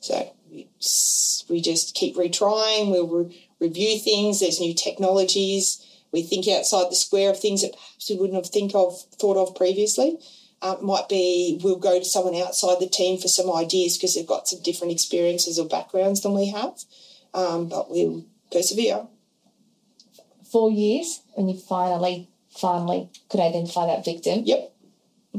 So 0.00 0.32
we 1.48 1.60
just 1.60 1.94
keep 1.94 2.16
retrying. 2.16 2.90
We'll 2.90 3.06
re- 3.08 3.48
review 3.60 3.98
things. 3.98 4.40
There's 4.40 4.60
new 4.60 4.74
technologies. 4.74 5.84
We 6.10 6.22
think 6.22 6.48
outside 6.48 6.90
the 6.90 6.96
square 6.96 7.30
of 7.30 7.38
things 7.38 7.62
that 7.62 7.72
perhaps 7.72 8.08
we 8.08 8.16
wouldn't 8.16 8.42
have 8.42 8.50
think 8.50 8.74
of 8.74 8.98
thought 9.20 9.36
of 9.36 9.54
previously. 9.54 10.18
Um, 10.60 10.84
might 10.84 11.08
be 11.08 11.60
we'll 11.62 11.78
go 11.78 11.98
to 11.98 12.04
someone 12.04 12.34
outside 12.34 12.80
the 12.80 12.88
team 12.88 13.20
for 13.20 13.28
some 13.28 13.52
ideas 13.54 13.96
because 13.96 14.14
they've 14.14 14.26
got 14.26 14.48
some 14.48 14.60
different 14.62 14.92
experiences 14.92 15.58
or 15.58 15.68
backgrounds 15.68 16.22
than 16.22 16.34
we 16.34 16.48
have. 16.48 16.74
Um, 17.32 17.68
but 17.68 17.90
we'll 17.90 18.24
persevere. 18.50 19.06
Four 20.50 20.72
years 20.72 21.22
when 21.34 21.48
you 21.48 21.56
finally, 21.56 22.28
finally 22.50 23.08
could 23.28 23.40
identify 23.40 23.86
that 23.86 24.04
victim. 24.04 24.42
Yep. 24.44 24.72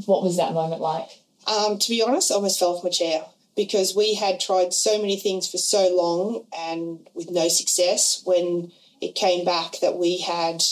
What 0.05 0.23
was 0.23 0.37
that 0.37 0.53
moment 0.53 0.81
like? 0.81 1.09
Um, 1.47 1.79
to 1.79 1.89
be 1.89 2.01
honest, 2.01 2.31
I 2.31 2.35
almost 2.35 2.59
fell 2.59 2.75
off 2.75 2.83
my 2.83 2.89
chair 2.89 3.25
because 3.55 3.95
we 3.95 4.13
had 4.15 4.39
tried 4.39 4.73
so 4.73 4.97
many 4.99 5.17
things 5.17 5.49
for 5.49 5.57
so 5.57 5.93
long 5.93 6.45
and 6.57 7.09
with 7.13 7.31
no 7.31 7.47
success. 7.47 8.21
When 8.23 8.71
it 9.01 9.15
came 9.15 9.43
back 9.43 9.79
that 9.81 9.97
we 9.97 10.19
had, 10.19 10.63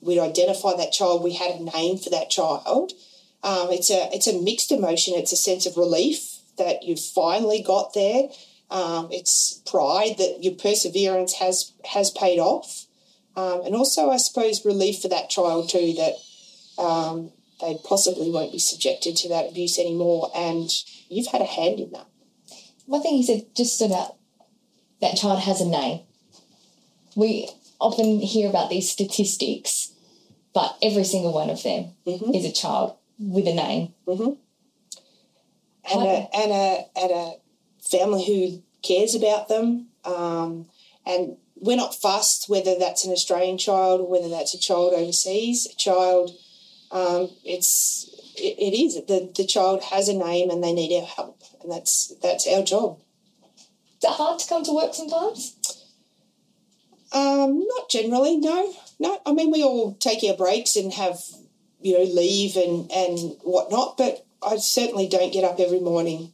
we'd 0.00 0.20
identified 0.20 0.78
that 0.78 0.92
child, 0.92 1.22
we 1.22 1.34
had 1.34 1.52
a 1.52 1.62
name 1.62 1.96
for 1.96 2.10
that 2.10 2.28
child. 2.28 2.92
Um, 3.42 3.68
it's 3.70 3.90
a 3.90 4.08
it's 4.12 4.26
a 4.26 4.40
mixed 4.40 4.72
emotion. 4.72 5.14
It's 5.16 5.32
a 5.32 5.36
sense 5.36 5.66
of 5.66 5.76
relief 5.76 6.38
that 6.56 6.82
you've 6.82 7.00
finally 7.00 7.62
got 7.62 7.94
there. 7.94 8.28
Um, 8.70 9.08
it's 9.10 9.62
pride 9.66 10.16
that 10.18 10.38
your 10.42 10.54
perseverance 10.54 11.34
has 11.34 11.72
has 11.84 12.10
paid 12.10 12.38
off, 12.38 12.86
um, 13.36 13.62
and 13.64 13.74
also 13.74 14.10
I 14.10 14.16
suppose 14.16 14.64
relief 14.64 15.00
for 15.00 15.08
that 15.08 15.30
child 15.30 15.70
too 15.70 15.94
that 15.94 16.82
um, 16.82 17.32
they 17.60 17.78
possibly 17.84 18.30
won't 18.30 18.52
be 18.52 18.58
subjected 18.58 19.16
to 19.16 19.28
that 19.30 19.50
abuse 19.50 19.78
anymore. 19.78 20.30
And 20.34 20.68
you've 21.08 21.28
had 21.28 21.40
a 21.40 21.46
hand 21.46 21.80
in 21.80 21.90
that. 21.92 22.06
One 22.86 23.02
thing 23.02 23.16
you 23.16 23.24
said 23.24 23.46
just 23.54 23.76
stood 23.76 23.92
out 23.92 24.16
that 25.00 25.16
child 25.16 25.40
has 25.40 25.60
a 25.60 25.66
name. 25.66 26.00
We 27.14 27.48
often 27.80 28.20
hear 28.20 28.48
about 28.48 28.70
these 28.70 28.90
statistics, 28.90 29.92
but 30.52 30.76
every 30.82 31.04
single 31.04 31.32
one 31.32 31.50
of 31.50 31.62
them 31.62 31.92
mm-hmm. 32.06 32.34
is 32.34 32.44
a 32.44 32.52
child 32.52 32.96
with 33.18 33.46
a 33.46 33.54
name. 33.54 33.94
Mm-hmm. 34.06 34.32
And, 35.90 36.02
a, 36.02 36.28
and, 36.36 36.52
a, 36.52 36.84
and 36.96 37.10
a 37.10 37.32
family 37.80 38.24
who 38.24 38.62
cares 38.82 39.14
about 39.14 39.48
them. 39.48 39.88
Um, 40.04 40.66
and 41.06 41.36
we're 41.56 41.76
not 41.76 41.94
fussed 41.94 42.48
whether 42.48 42.78
that's 42.78 43.04
an 43.04 43.12
Australian 43.12 43.58
child 43.58 44.00
or 44.00 44.08
whether 44.08 44.28
that's 44.28 44.54
a 44.54 44.58
child 44.58 44.94
overseas. 44.94 45.66
A 45.66 45.76
child, 45.76 46.30
um, 46.90 47.30
it's 47.44 48.08
it, 48.36 48.58
it 48.58 48.76
is 48.76 48.94
the 49.06 49.30
the 49.34 49.46
child 49.46 49.82
has 49.84 50.08
a 50.08 50.14
name 50.14 50.50
and 50.50 50.62
they 50.62 50.72
need 50.72 50.96
our 51.00 51.06
help, 51.06 51.42
and 51.62 51.70
that's 51.72 52.14
that's 52.22 52.46
our 52.46 52.62
job. 52.62 53.00
Is 53.98 54.04
it 54.04 54.12
hard 54.12 54.38
to 54.38 54.48
come 54.48 54.64
to 54.64 54.74
work 54.74 54.94
sometimes? 54.94 55.56
Um, 57.10 57.64
not 57.66 57.88
generally, 57.90 58.36
no, 58.36 58.74
no. 59.00 59.20
I 59.24 59.32
mean, 59.32 59.50
we 59.50 59.64
all 59.64 59.94
take 59.94 60.22
our 60.22 60.36
breaks 60.36 60.76
and 60.76 60.92
have 60.92 61.18
you 61.80 61.98
know 61.98 62.04
leave 62.04 62.56
and 62.56 62.90
and 62.92 63.36
whatnot, 63.42 63.96
but 63.96 64.26
I 64.42 64.56
certainly 64.56 65.08
don't 65.08 65.32
get 65.32 65.44
up 65.44 65.60
every 65.60 65.80
morning 65.80 66.32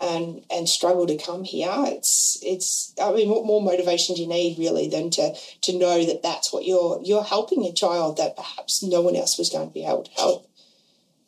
and 0.00 0.44
and 0.50 0.68
struggle 0.68 1.06
to 1.06 1.16
come 1.16 1.44
here. 1.44 1.72
It's 1.72 2.38
it's. 2.42 2.94
I 3.02 3.12
mean, 3.12 3.28
what 3.28 3.44
more 3.44 3.62
motivation 3.62 4.14
do 4.14 4.22
you 4.22 4.28
need 4.28 4.58
really 4.58 4.88
than 4.88 5.10
to 5.10 5.34
to 5.62 5.78
know 5.78 6.04
that 6.04 6.22
that's 6.22 6.52
what 6.52 6.64
you're 6.64 7.00
you're 7.02 7.24
helping 7.24 7.64
a 7.64 7.72
child 7.72 8.16
that 8.16 8.36
perhaps 8.36 8.82
no 8.82 9.00
one 9.00 9.16
else 9.16 9.38
was 9.38 9.50
going 9.50 9.68
to 9.68 9.74
be 9.74 9.84
able 9.84 10.04
to 10.04 10.10
help 10.12 10.48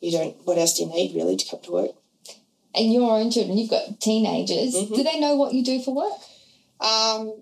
you 0.01 0.11
don't, 0.11 0.35
what 0.45 0.57
else 0.57 0.77
do 0.77 0.83
you 0.83 0.89
need 0.89 1.15
really 1.15 1.37
to 1.37 1.49
come 1.49 1.61
to 1.61 1.71
work? 1.71 1.91
And 2.73 2.91
your 2.91 3.11
own 3.11 3.31
children, 3.31 3.57
you've 3.57 3.69
got 3.69 3.99
teenagers. 3.99 4.73
Mm-hmm. 4.75 4.95
Do 4.95 5.03
they 5.03 5.19
know 5.19 5.35
what 5.35 5.53
you 5.53 5.63
do 5.63 5.81
for 5.81 5.93
work? 5.93 6.19
Um, 6.79 7.41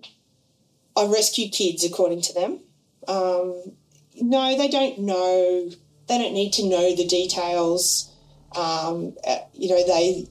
I 0.96 1.06
rescue 1.06 1.48
kids, 1.48 1.84
according 1.84 2.20
to 2.22 2.34
them. 2.34 2.60
Um, 3.08 3.72
no, 4.20 4.56
they 4.58 4.68
don't 4.68 5.00
know. 5.00 5.70
They 6.10 6.18
don't 6.18 6.34
need 6.34 6.52
to 6.54 6.68
know 6.68 6.96
the 6.96 7.06
details. 7.06 8.10
Um, 8.56 9.14
uh, 9.24 9.38
you 9.54 9.68
know, 9.68 9.86
they 9.86 10.26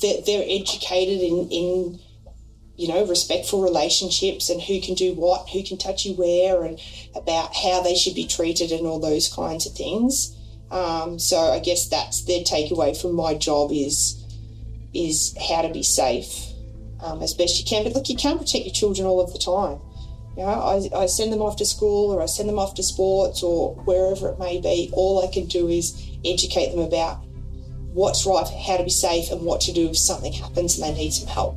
they're, 0.00 0.20
they're 0.26 0.44
educated 0.48 1.20
in, 1.20 1.48
in 1.48 2.00
you 2.74 2.88
know, 2.88 3.06
respectful 3.06 3.62
relationships 3.62 4.50
and 4.50 4.60
who 4.60 4.80
can 4.80 4.96
do 4.96 5.14
what, 5.14 5.48
who 5.50 5.62
can 5.62 5.78
touch 5.78 6.04
you 6.04 6.14
where, 6.14 6.64
and 6.64 6.80
about 7.14 7.54
how 7.54 7.80
they 7.80 7.94
should 7.94 8.16
be 8.16 8.26
treated 8.26 8.72
and 8.72 8.84
all 8.84 8.98
those 8.98 9.32
kinds 9.32 9.64
of 9.64 9.74
things. 9.74 10.36
Um, 10.72 11.20
so 11.20 11.38
I 11.38 11.60
guess 11.60 11.88
that's 11.88 12.24
their 12.24 12.42
takeaway 12.42 13.00
from 13.00 13.14
my 13.14 13.34
job 13.34 13.70
is 13.70 14.16
is 14.92 15.36
how 15.48 15.62
to 15.62 15.68
be 15.68 15.84
safe 15.84 16.46
um, 17.00 17.22
as 17.22 17.32
best 17.34 17.60
you 17.60 17.64
can. 17.64 17.84
But 17.84 17.94
look, 17.94 18.08
you 18.08 18.16
can't 18.16 18.40
protect 18.40 18.64
your 18.64 18.74
children 18.74 19.06
all 19.06 19.20
of 19.20 19.32
the 19.32 19.38
time. 19.38 19.78
You 20.36 20.46
know, 20.46 20.52
I, 20.52 21.02
I 21.02 21.06
send 21.06 21.32
them 21.32 21.42
off 21.42 21.56
to 21.56 21.66
school 21.66 22.12
or 22.12 22.22
I 22.22 22.26
send 22.26 22.48
them 22.48 22.58
off 22.58 22.74
to 22.74 22.82
sports 22.82 23.42
or 23.42 23.74
wherever 23.84 24.28
it 24.30 24.38
may 24.38 24.60
be. 24.60 24.90
All 24.92 25.22
I 25.22 25.32
can 25.32 25.46
do 25.46 25.68
is 25.68 25.92
educate 26.24 26.70
them 26.70 26.80
about 26.80 27.24
what's 27.92 28.24
right, 28.24 28.46
how 28.66 28.76
to 28.76 28.84
be 28.84 28.90
safe, 28.90 29.30
and 29.30 29.42
what 29.42 29.60
to 29.62 29.72
do 29.72 29.88
if 29.88 29.98
something 29.98 30.32
happens 30.32 30.78
and 30.78 30.84
they 30.84 30.98
need 30.98 31.12
some 31.12 31.28
help. 31.28 31.56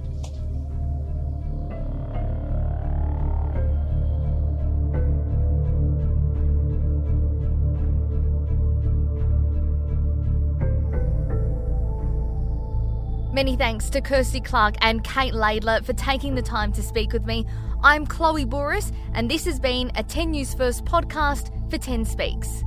Many 13.34 13.56
thanks 13.56 13.90
to 13.90 14.00
Kirsty 14.00 14.42
Clark 14.42 14.76
and 14.82 15.04
Kate 15.04 15.34
Laidler 15.34 15.84
for 15.84 15.94
taking 15.94 16.36
the 16.36 16.42
time 16.42 16.72
to 16.74 16.84
speak 16.84 17.14
with 17.14 17.26
me. 17.26 17.48
I'm 17.86 18.08
Chloe 18.08 18.46
Bouris, 18.46 18.94
and 19.14 19.30
this 19.30 19.44
has 19.44 19.60
been 19.60 19.92
a 19.98 20.04
10 20.04 20.32
News 20.32 20.54
First 20.54 20.86
podcast 20.86 21.52
for 21.70 21.78
10 21.78 22.06
Speaks. 22.06 22.64